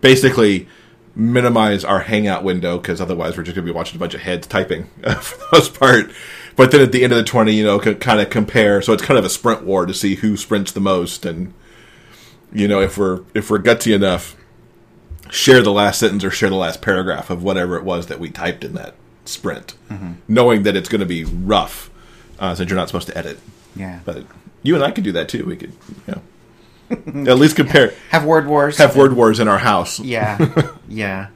basically 0.00 0.68
minimize 1.14 1.84
our 1.84 2.00
hangout 2.00 2.44
window 2.44 2.78
because 2.78 3.00
otherwise 3.00 3.36
we're 3.36 3.42
just 3.42 3.54
going 3.54 3.66
to 3.66 3.72
be 3.72 3.76
watching 3.76 3.96
a 3.96 3.98
bunch 3.98 4.14
of 4.14 4.20
heads 4.20 4.46
typing 4.46 4.84
for 5.20 5.38
the 5.38 5.46
most 5.52 5.78
part. 5.78 6.10
But 6.56 6.70
then 6.70 6.80
at 6.80 6.92
the 6.92 7.02
end 7.02 7.12
of 7.12 7.18
the 7.18 7.24
20, 7.24 7.52
you 7.52 7.64
know, 7.64 7.78
kind 7.78 8.20
of 8.20 8.30
compare. 8.30 8.80
So 8.80 8.92
it's 8.92 9.02
kind 9.02 9.18
of 9.18 9.24
a 9.24 9.28
sprint 9.28 9.64
war 9.64 9.86
to 9.86 9.94
see 9.94 10.16
who 10.16 10.36
sprints 10.36 10.72
the 10.72 10.80
most. 10.80 11.26
And, 11.26 11.52
you 12.52 12.68
know, 12.68 12.80
if 12.80 12.98
we're, 12.98 13.22
if 13.34 13.50
we're 13.50 13.58
gutsy 13.58 13.94
enough, 13.94 14.36
share 15.30 15.62
the 15.62 15.72
last 15.72 16.00
sentence 16.00 16.24
or 16.24 16.30
share 16.30 16.48
the 16.50 16.56
last 16.56 16.82
paragraph 16.82 17.30
of 17.30 17.42
whatever 17.42 17.76
it 17.76 17.84
was 17.84 18.06
that 18.08 18.18
we 18.18 18.30
typed 18.30 18.64
in 18.64 18.74
that 18.74 18.94
sprint, 19.24 19.74
knowing 20.28 20.64
that 20.64 20.74
it's 20.76 20.88
going 20.88 21.00
to 21.00 21.06
be 21.06 21.24
rough 21.24 21.90
uh, 22.38 22.54
since 22.54 22.68
you're 22.68 22.76
not 22.78 22.88
supposed 22.88 23.06
to 23.08 23.16
edit. 23.16 23.38
Yeah. 23.76 24.00
But 24.04 24.24
you 24.62 24.74
and 24.74 24.82
I 24.84 24.90
could 24.90 25.04
do 25.04 25.12
that 25.12 25.28
too. 25.28 25.44
We 25.44 25.56
could, 25.56 25.72
you 26.06 26.14
know, 26.14 27.30
at 27.30 27.38
least 27.38 27.54
compare, 27.56 27.94
Have 28.10 28.24
word 28.24 28.46
wars. 28.46 28.78
have 28.78 28.96
word 28.96 29.12
wars 29.14 29.38
in 29.38 29.46
our 29.46 29.58
house. 29.58 30.00
Yeah, 30.00 30.72
yeah. 30.88 31.28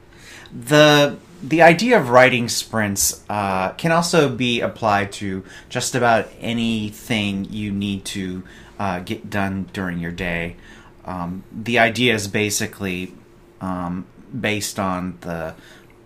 The 0.52 1.16
the 1.42 1.62
idea 1.62 1.98
of 1.98 2.08
writing 2.08 2.48
sprints 2.48 3.22
uh, 3.28 3.70
can 3.72 3.92
also 3.92 4.28
be 4.28 4.60
applied 4.60 5.12
to 5.12 5.44
just 5.68 5.94
about 5.94 6.28
anything 6.40 7.44
you 7.50 7.70
need 7.70 8.04
to 8.06 8.42
uh, 8.78 8.98
get 9.00 9.30
done 9.30 9.68
during 9.72 9.98
your 10.00 10.10
day. 10.12 10.56
Um, 11.04 11.44
the 11.52 11.78
idea 11.78 12.14
is 12.14 12.28
basically 12.28 13.12
um, 13.60 14.06
based 14.38 14.78
on 14.78 15.18
the 15.20 15.54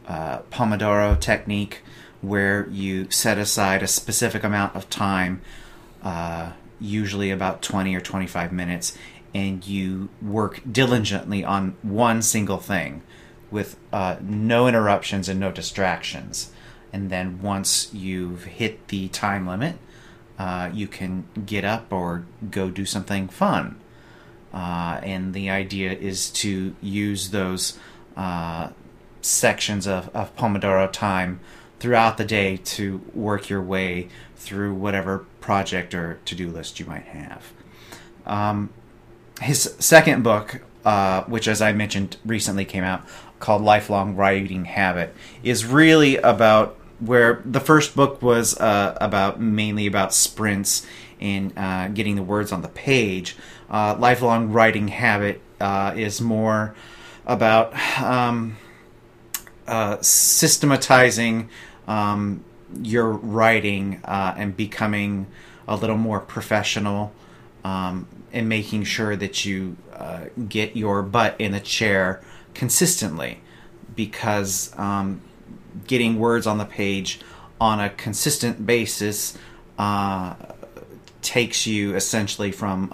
uh, 0.06 0.38
Pomodoro 0.50 1.18
technique, 1.20 1.82
where 2.20 2.68
you 2.68 3.10
set 3.10 3.38
aside 3.38 3.82
a 3.82 3.86
specific 3.86 4.42
amount 4.42 4.74
of 4.74 4.90
time, 4.90 5.40
uh, 6.02 6.52
usually 6.80 7.30
about 7.30 7.62
20 7.62 7.94
or 7.94 8.00
25 8.00 8.52
minutes, 8.52 8.96
and 9.34 9.66
you 9.66 10.08
work 10.22 10.60
diligently 10.70 11.44
on 11.44 11.76
one 11.82 12.22
single 12.22 12.58
thing 12.58 13.02
with 13.50 13.76
uh, 13.92 14.16
no 14.20 14.66
interruptions 14.66 15.28
and 15.28 15.38
no 15.38 15.50
distractions. 15.50 16.50
And 16.92 17.10
then 17.10 17.40
once 17.42 17.92
you've 17.92 18.44
hit 18.44 18.88
the 18.88 19.08
time 19.08 19.46
limit, 19.46 19.76
uh, 20.38 20.70
you 20.72 20.86
can 20.86 21.26
get 21.44 21.64
up 21.64 21.92
or 21.92 22.24
go 22.50 22.70
do 22.70 22.84
something 22.84 23.28
fun. 23.28 23.78
Uh, 24.52 25.00
and 25.02 25.34
the 25.34 25.50
idea 25.50 25.92
is 25.92 26.30
to 26.30 26.74
use 26.80 27.30
those 27.30 27.78
uh, 28.16 28.70
sections 29.20 29.86
of, 29.86 30.08
of 30.14 30.34
Pomodoro 30.36 30.90
time 30.90 31.40
throughout 31.78 32.16
the 32.16 32.24
day 32.24 32.56
to 32.56 33.00
work 33.14 33.48
your 33.48 33.62
way 33.62 34.08
through 34.36 34.74
whatever 34.74 35.26
project 35.40 35.94
or 35.94 36.18
to 36.24 36.34
do 36.34 36.50
list 36.50 36.80
you 36.80 36.86
might 36.86 37.04
have. 37.04 37.52
Um, 38.26 38.70
his 39.40 39.74
second 39.78 40.22
book, 40.22 40.62
uh, 40.84 41.22
which, 41.24 41.46
as 41.46 41.62
I 41.62 41.72
mentioned, 41.72 42.16
recently 42.24 42.64
came 42.64 42.84
out, 42.84 43.04
called 43.38 43.62
Lifelong 43.62 44.16
Writing 44.16 44.64
Habit, 44.64 45.14
is 45.42 45.64
really 45.64 46.16
about 46.16 46.76
where 46.98 47.42
the 47.44 47.60
first 47.60 47.94
book 47.94 48.20
was 48.20 48.58
uh, 48.58 48.96
about 49.00 49.40
mainly 49.40 49.86
about 49.86 50.12
sprints 50.12 50.84
and 51.20 51.52
uh, 51.56 51.88
getting 51.88 52.16
the 52.16 52.22
words 52.22 52.52
on 52.52 52.62
the 52.62 52.68
page. 52.68 53.36
Uh, 53.70 53.94
lifelong 53.98 54.50
Writing 54.50 54.88
Habit 54.88 55.40
uh, 55.60 55.92
is 55.94 56.20
more 56.20 56.74
about 57.26 57.74
um, 58.00 58.56
uh, 59.66 59.98
systematizing 60.00 61.50
um, 61.86 62.42
your 62.82 63.10
writing 63.10 64.00
uh, 64.04 64.34
and 64.36 64.56
becoming 64.56 65.26
a 65.66 65.76
little 65.76 65.98
more 65.98 66.20
professional 66.20 67.12
um, 67.64 68.06
and 68.32 68.48
making 68.48 68.84
sure 68.84 69.14
that 69.16 69.44
you 69.44 69.76
uh, 69.94 70.24
get 70.48 70.74
your 70.74 71.02
butt 71.02 71.38
in 71.38 71.52
the 71.52 71.60
chair 71.60 72.22
consistently. 72.54 73.40
Because 73.94 74.72
um, 74.78 75.20
getting 75.86 76.18
words 76.18 76.46
on 76.46 76.56
the 76.56 76.64
page 76.64 77.20
on 77.60 77.80
a 77.80 77.90
consistent 77.90 78.64
basis 78.64 79.36
uh, 79.76 80.34
takes 81.20 81.66
you 81.66 81.94
essentially 81.94 82.52
from 82.52 82.90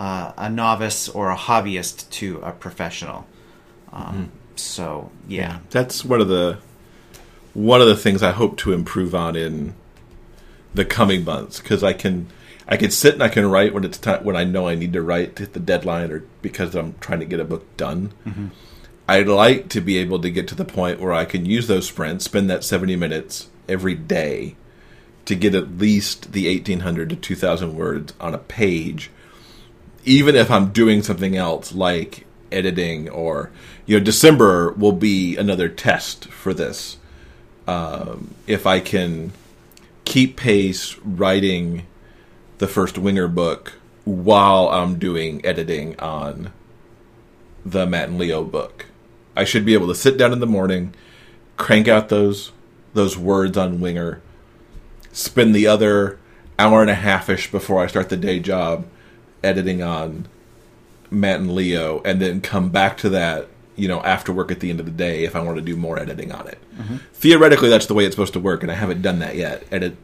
uh, 0.00 0.32
a 0.38 0.48
novice 0.48 1.10
or 1.10 1.30
a 1.30 1.36
hobbyist 1.36 2.08
to 2.08 2.40
a 2.42 2.52
professional. 2.52 3.26
Um, 3.92 4.32
So 4.56 5.10
yeah, 5.28 5.58
That's 5.70 6.04
one 6.04 6.20
of 6.20 6.28
the 6.28 6.58
one 7.52 7.80
of 7.82 7.86
the 7.86 7.96
things 7.96 8.22
I 8.22 8.30
hope 8.30 8.56
to 8.58 8.72
improve 8.72 9.14
on 9.14 9.36
in 9.36 9.74
the 10.72 10.84
coming 10.84 11.24
months 11.24 11.60
because 11.60 11.82
I 11.84 11.92
can 11.92 12.28
I 12.66 12.76
can 12.76 12.90
sit 12.90 13.14
and 13.14 13.22
I 13.22 13.28
can 13.28 13.50
write 13.50 13.74
when 13.74 13.84
it's 13.84 13.98
time 13.98 14.24
when 14.24 14.36
I 14.36 14.44
know 14.44 14.68
I 14.68 14.74
need 14.74 14.92
to 14.94 15.02
write 15.02 15.36
to 15.36 15.42
hit 15.42 15.52
the 15.52 15.60
deadline 15.60 16.10
or 16.10 16.24
because 16.40 16.74
I'm 16.74 16.94
trying 17.00 17.20
to 17.20 17.26
get 17.26 17.40
a 17.40 17.44
book 17.44 17.76
done. 17.76 18.12
I'd 19.08 19.28
like 19.28 19.68
to 19.70 19.80
be 19.80 19.98
able 19.98 20.20
to 20.20 20.30
get 20.30 20.46
to 20.48 20.54
the 20.54 20.64
point 20.64 21.00
where 21.00 21.12
I 21.12 21.24
can 21.24 21.44
use 21.44 21.66
those 21.66 21.88
sprints, 21.88 22.24
spend 22.24 22.48
that 22.48 22.62
70 22.64 22.94
minutes 22.96 23.48
every 23.68 23.96
day 23.96 24.54
to 25.24 25.34
get 25.34 25.54
at 25.54 25.78
least 25.78 26.32
the 26.32 26.46
1800 26.48 27.10
to 27.10 27.16
2000 27.16 27.74
words 27.74 28.14
on 28.20 28.34
a 28.34 28.38
page 28.38 29.10
even 30.04 30.34
if 30.34 30.50
I'm 30.50 30.70
doing 30.70 31.02
something 31.02 31.36
else 31.36 31.74
like 31.74 32.26
editing 32.52 33.08
or 33.08 33.50
you 33.86 33.98
know 33.98 34.04
December 34.04 34.72
will 34.72 34.92
be 34.92 35.36
another 35.36 35.68
test 35.68 36.26
for 36.26 36.54
this. 36.54 36.96
Um, 37.66 38.34
if 38.46 38.66
I 38.66 38.80
can 38.80 39.32
keep 40.04 40.36
pace 40.36 40.96
writing 40.98 41.86
the 42.58 42.66
first 42.66 42.98
Winger 42.98 43.28
book 43.28 43.74
while 44.04 44.68
I'm 44.68 44.98
doing 44.98 45.44
editing 45.44 45.98
on 46.00 46.52
the 47.64 47.86
Matt 47.86 48.08
and 48.08 48.18
Leo 48.18 48.42
book, 48.42 48.86
I 49.36 49.44
should 49.44 49.64
be 49.64 49.74
able 49.74 49.88
to 49.88 49.94
sit 49.94 50.16
down 50.16 50.32
in 50.32 50.40
the 50.40 50.46
morning, 50.46 50.94
crank 51.56 51.88
out 51.88 52.08
those 52.08 52.52
those 52.94 53.16
words 53.16 53.56
on 53.56 53.80
Winger, 53.80 54.20
spend 55.12 55.54
the 55.54 55.66
other 55.66 56.18
hour 56.58 56.80
and 56.80 56.90
a 56.90 56.94
half 56.94 57.28
ish 57.28 57.50
before 57.50 57.82
I 57.82 57.86
start 57.86 58.08
the 58.08 58.16
day 58.16 58.40
job 58.40 58.86
editing 59.42 59.82
on 59.82 60.28
Matt 61.10 61.40
and 61.40 61.54
Leo, 61.54 62.00
and 62.04 62.20
then 62.20 62.40
come 62.40 62.70
back 62.70 62.96
to 62.98 63.08
that, 63.10 63.48
you 63.76 63.88
know, 63.88 64.00
after 64.02 64.32
work 64.32 64.50
at 64.50 64.60
the 64.60 64.70
end 64.70 64.80
of 64.80 64.86
the 64.86 64.92
day 64.92 65.24
if 65.24 65.34
I 65.34 65.40
want 65.40 65.56
to 65.56 65.62
do 65.62 65.76
more 65.76 65.98
editing 65.98 66.32
on 66.32 66.46
it. 66.46 66.58
Mm-hmm. 66.76 66.96
Theoretically, 67.14 67.68
that's 67.68 67.86
the 67.86 67.94
way 67.94 68.04
it's 68.04 68.14
supposed 68.14 68.32
to 68.34 68.40
work, 68.40 68.62
and 68.62 68.70
I 68.70 68.74
haven't 68.74 69.02
done 69.02 69.18
that 69.18 69.36
yet. 69.36 69.64
And 69.70 69.84
it, 69.84 69.96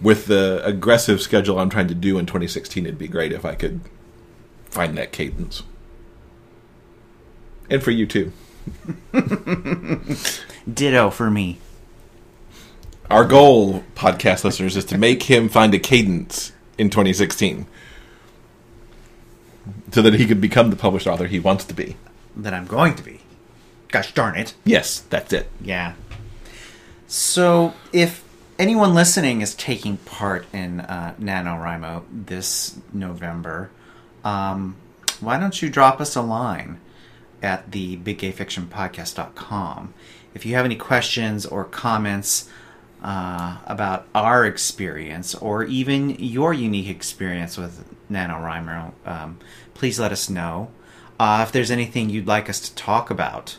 with 0.00 0.26
the 0.26 0.62
aggressive 0.64 1.20
schedule 1.20 1.58
I'm 1.58 1.70
trying 1.70 1.88
to 1.88 1.94
do 1.94 2.18
in 2.18 2.26
2016, 2.26 2.86
it'd 2.86 2.98
be 2.98 3.08
great 3.08 3.32
if 3.32 3.44
I 3.44 3.54
could 3.54 3.80
find 4.66 4.96
that 4.96 5.12
cadence. 5.12 5.62
And 7.70 7.82
for 7.82 7.90
you 7.90 8.06
too. 8.06 8.32
ditto 10.72 11.10
for 11.10 11.30
me. 11.30 11.58
Our 13.10 13.24
goal, 13.24 13.84
podcast 13.94 14.44
listeners, 14.44 14.76
is 14.76 14.84
to 14.86 14.98
make 14.98 15.24
him 15.24 15.48
find 15.48 15.74
a 15.74 15.78
cadence 15.78 16.52
in 16.76 16.90
2016 16.90 17.66
so 19.92 20.02
that 20.02 20.14
he 20.14 20.26
could 20.26 20.40
become 20.40 20.70
the 20.70 20.76
published 20.76 21.06
author 21.06 21.26
he 21.26 21.40
wants 21.40 21.64
to 21.66 21.74
be. 21.74 21.96
That 22.36 22.54
I'm 22.54 22.66
going 22.66 22.94
to 22.96 23.02
be. 23.02 23.20
Gosh 23.88 24.12
darn 24.12 24.36
it. 24.36 24.54
Yes, 24.64 25.00
that's 25.00 25.32
it. 25.32 25.50
Yeah. 25.60 25.94
So, 27.06 27.72
if 27.92 28.22
anyone 28.58 28.94
listening 28.94 29.40
is 29.40 29.54
taking 29.54 29.96
part 29.98 30.46
in 30.52 30.80
uh, 30.80 31.14
NaNoWriMo 31.18 32.04
this 32.12 32.78
November, 32.92 33.70
um, 34.24 34.76
why 35.20 35.38
don't 35.38 35.62
you 35.62 35.70
drop 35.70 36.00
us 36.00 36.14
a 36.16 36.22
line 36.22 36.80
at 37.42 37.72
the 37.72 37.96
biggayfictionpodcast.com 37.96 39.94
if 40.34 40.46
you 40.46 40.54
have 40.54 40.64
any 40.64 40.76
questions 40.76 41.46
or 41.46 41.64
comments 41.64 42.48
uh, 43.02 43.58
about 43.66 44.06
our 44.14 44.44
experience 44.44 45.34
or 45.34 45.64
even 45.64 46.10
your 46.10 46.52
unique 46.52 46.88
experience 46.88 47.56
with 47.56 47.84
NaNoWriMo, 48.10 48.92
um, 49.06 49.38
please 49.74 49.98
let 49.98 50.12
us 50.12 50.28
know. 50.28 50.70
Uh, 51.18 51.44
if 51.46 51.52
there's 51.52 51.70
anything 51.70 52.10
you'd 52.10 52.26
like 52.26 52.48
us 52.48 52.60
to 52.60 52.74
talk 52.74 53.10
about 53.10 53.58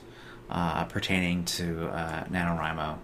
uh, 0.50 0.86
pertaining 0.86 1.46
to 1.46 1.88
uh, 1.88 2.24
NaNoWriMo 2.26 2.98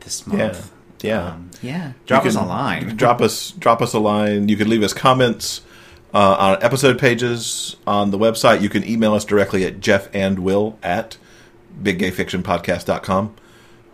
this 0.00 0.26
month. 0.26 0.72
yeah. 1.00 1.26
Um, 1.26 1.50
yeah. 1.60 1.92
Drop 2.06 2.24
us 2.24 2.36
a 2.36 2.42
line. 2.42 2.96
Drop 2.96 3.20
us 3.20 3.50
drop 3.52 3.82
us 3.82 3.92
a 3.92 3.98
line. 3.98 4.48
You 4.48 4.56
can 4.56 4.68
leave 4.68 4.82
us 4.82 4.92
comments 4.94 5.62
uh, 6.14 6.36
on 6.38 6.62
episode 6.62 6.98
pages 6.98 7.76
on 7.86 8.10
the 8.10 8.18
website. 8.18 8.62
You 8.62 8.68
can 8.68 8.86
email 8.88 9.14
us 9.14 9.24
directly 9.24 9.64
at 9.64 9.80
Jeff 9.80 10.08
and 10.14 10.38
Will 10.38 10.78
at 10.82 11.16
biggayfictionpodcast.com. 11.82 13.34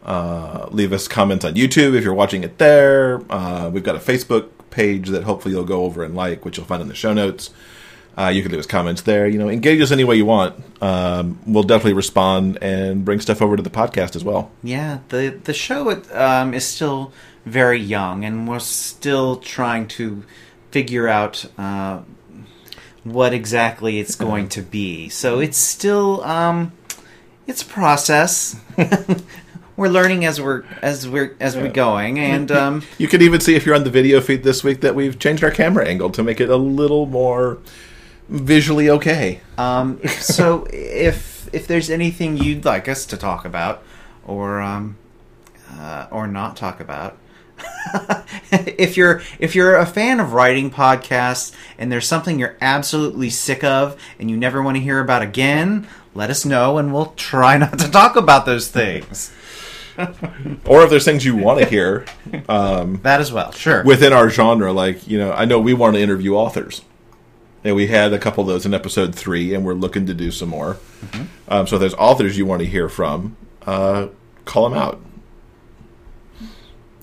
Uh, 0.08 0.66
leave 0.70 0.90
us 0.94 1.06
comments 1.06 1.44
on 1.44 1.54
YouTube 1.54 1.94
if 1.94 2.02
you're 2.02 2.14
watching 2.14 2.42
it 2.42 2.56
there. 2.56 3.20
Uh, 3.30 3.68
we've 3.70 3.84
got 3.84 3.94
a 3.94 3.98
Facebook 3.98 4.48
page 4.70 5.10
that 5.10 5.24
hopefully 5.24 5.54
you'll 5.54 5.64
go 5.64 5.84
over 5.84 6.02
and 6.02 6.16
like, 6.16 6.46
which 6.46 6.56
you'll 6.56 6.64
find 6.64 6.80
in 6.80 6.88
the 6.88 6.94
show 6.94 7.12
notes. 7.12 7.50
Uh, 8.16 8.28
you 8.28 8.40
can 8.42 8.50
leave 8.50 8.58
us 8.58 8.66
comments 8.66 9.02
there. 9.02 9.28
You 9.28 9.38
know, 9.38 9.50
engage 9.50 9.82
us 9.82 9.92
any 9.92 10.04
way 10.04 10.16
you 10.16 10.24
want. 10.24 10.56
Um, 10.82 11.38
we'll 11.46 11.62
definitely 11.62 11.92
respond 11.92 12.56
and 12.62 13.04
bring 13.04 13.20
stuff 13.20 13.42
over 13.42 13.54
to 13.58 13.62
the 13.62 13.68
podcast 13.68 14.16
as 14.16 14.24
well. 14.24 14.50
Yeah, 14.62 15.00
the 15.10 15.38
the 15.44 15.52
show 15.52 16.02
um, 16.14 16.54
is 16.54 16.64
still 16.64 17.12
very 17.44 17.78
young, 17.78 18.24
and 18.24 18.48
we're 18.48 18.60
still 18.60 19.36
trying 19.36 19.88
to 19.88 20.24
figure 20.70 21.06
out 21.06 21.44
uh, 21.58 22.00
what 23.04 23.34
exactly 23.34 24.00
it's 24.00 24.14
going 24.14 24.48
to 24.48 24.62
be. 24.62 25.10
So 25.10 25.38
it's 25.38 25.58
still 25.58 26.24
um, 26.24 26.72
it's 27.46 27.60
a 27.60 27.66
process. 27.66 28.58
we're 29.78 29.88
learning 29.88 30.24
as 30.24 30.40
we're 30.40 30.64
as 30.82 31.08
we're 31.08 31.36
as 31.38 31.56
we're 31.56 31.70
going, 31.70 32.18
and 32.18 32.50
um, 32.50 32.82
You 32.98 33.06
can 33.06 33.22
even 33.22 33.40
see 33.40 33.54
if 33.54 33.64
you're 33.64 33.76
on 33.76 33.84
the 33.84 33.90
video 33.90 34.20
feed 34.20 34.42
this 34.42 34.64
week 34.64 34.80
that 34.80 34.96
we've 34.96 35.18
changed 35.18 35.44
our 35.44 35.52
camera 35.52 35.86
angle 35.86 36.10
to 36.10 36.22
make 36.22 36.40
it 36.40 36.50
a 36.50 36.56
little 36.56 37.06
more 37.06 37.58
visually 38.28 38.90
okay. 38.90 39.40
Um, 39.56 40.00
so 40.08 40.66
if 40.70 41.48
if 41.54 41.68
there's 41.68 41.90
anything 41.90 42.36
you'd 42.36 42.64
like 42.64 42.88
us 42.88 43.06
to 43.06 43.16
talk 43.16 43.44
about, 43.44 43.84
or 44.26 44.60
um, 44.60 44.96
uh, 45.78 46.08
or 46.10 46.26
not 46.26 46.56
talk 46.56 46.80
about, 46.80 47.16
if 48.50 48.96
you're 48.96 49.22
if 49.38 49.54
you're 49.54 49.76
a 49.76 49.86
fan 49.86 50.18
of 50.18 50.32
writing 50.32 50.72
podcasts 50.72 51.54
and 51.78 51.92
there's 51.92 52.06
something 52.06 52.40
you're 52.40 52.56
absolutely 52.60 53.30
sick 53.30 53.62
of 53.62 53.96
and 54.18 54.28
you 54.28 54.36
never 54.36 54.60
want 54.60 54.76
to 54.76 54.82
hear 54.82 54.98
about 54.98 55.22
again, 55.22 55.86
let 56.16 56.30
us 56.30 56.44
know 56.44 56.78
and 56.78 56.92
we'll 56.92 57.12
try 57.16 57.56
not 57.58 57.78
to 57.78 57.88
talk 57.88 58.16
about 58.16 58.44
those 58.44 58.66
things. 58.66 59.32
Or 60.66 60.82
if 60.84 60.90
there's 60.90 61.04
things 61.04 61.24
you 61.24 61.36
want 61.36 61.60
to 61.60 61.66
hear 61.66 62.04
um, 62.48 63.00
That 63.02 63.20
as 63.20 63.32
well, 63.32 63.52
sure. 63.52 63.82
within 63.84 64.12
our 64.12 64.30
genre, 64.30 64.72
like, 64.72 65.06
you 65.08 65.18
know, 65.18 65.32
I 65.32 65.44
know 65.44 65.58
we 65.58 65.74
want 65.74 65.96
to 65.96 66.00
interview 66.00 66.34
authors. 66.34 66.82
And 67.64 67.74
we 67.74 67.88
had 67.88 68.12
a 68.12 68.18
couple 68.18 68.42
of 68.42 68.48
those 68.48 68.64
in 68.64 68.72
episode 68.72 69.14
three, 69.14 69.52
and 69.52 69.64
we're 69.64 69.74
looking 69.74 70.06
to 70.06 70.14
do 70.14 70.30
some 70.30 70.48
more. 70.50 70.76
Um, 71.48 71.66
so 71.66 71.76
if 71.76 71.80
there's 71.80 71.94
authors 71.94 72.38
you 72.38 72.46
want 72.46 72.60
to 72.60 72.66
hear 72.66 72.88
from, 72.88 73.36
uh, 73.66 74.08
call 74.44 74.68
them 74.68 74.78
out. 74.78 75.00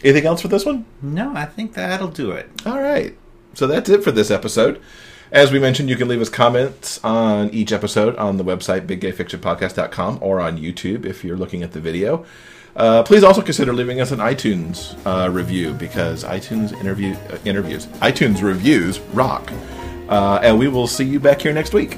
Anything 0.04 0.26
else 0.26 0.42
for 0.42 0.48
this 0.48 0.66
one? 0.66 0.86
no, 1.02 1.36
I 1.36 1.46
think 1.46 1.74
that'll 1.74 2.08
do 2.10 2.32
it. 2.32 2.50
All 2.66 2.80
right. 2.82 3.18
So 3.54 3.68
that's 3.68 3.90
it 3.90 4.04
for 4.04 4.12
this 4.12 4.32
episode. 4.32 4.82
As 5.32 5.52
we 5.52 5.60
mentioned, 5.60 5.90
you 5.90 5.96
can 5.96 6.08
leave 6.08 6.22
us 6.22 6.30
comments 6.30 7.04
on 7.04 7.50
each 7.50 7.72
episode 7.72 8.16
on 8.16 8.38
the 8.38 8.44
website 8.44 8.86
biggayfictionpodcast.com 8.88 10.20
or 10.22 10.40
on 10.40 10.58
YouTube 10.58 11.06
if 11.06 11.24
you're 11.24 11.38
looking 11.38 11.64
at 11.64 11.72
the 11.74 11.80
video. 11.82 12.26
Uh, 12.76 13.04
please 13.04 13.24
also 13.24 13.42
consider 13.42 13.72
leaving 13.74 14.02
us 14.02 14.12
an 14.12 14.20
iTunes 14.20 14.98
uh, 15.06 15.30
review 15.30 15.74
because 15.74 16.26
iTunes 16.26 16.74
interview 16.74 17.16
uh, 17.30 17.38
interviews, 17.46 17.86
iTunes 18.02 18.42
reviews 18.42 19.00
rock. 19.14 19.50
Uh, 20.10 20.40
and 20.44 20.60
we 20.60 20.68
will 20.68 20.88
see 20.88 21.06
you 21.06 21.20
back 21.20 21.42
here 21.42 21.54
next 21.54 21.74
week. 21.74 21.98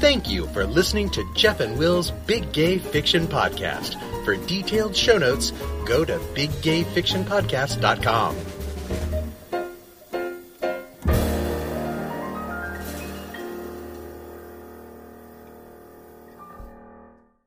Thank 0.00 0.28
you 0.28 0.48
for 0.48 0.66
listening 0.66 1.08
to 1.10 1.24
Jeff 1.34 1.60
and 1.60 1.78
Will's 1.78 2.10
Big 2.10 2.50
Gay 2.52 2.78
Fiction 2.78 3.28
Podcast. 3.28 3.94
For 4.24 4.34
detailed 4.36 4.96
show 4.96 5.18
notes, 5.18 5.52
go 5.86 6.04
to 6.04 6.18
biggayfictionpodcast.com. 6.18 8.53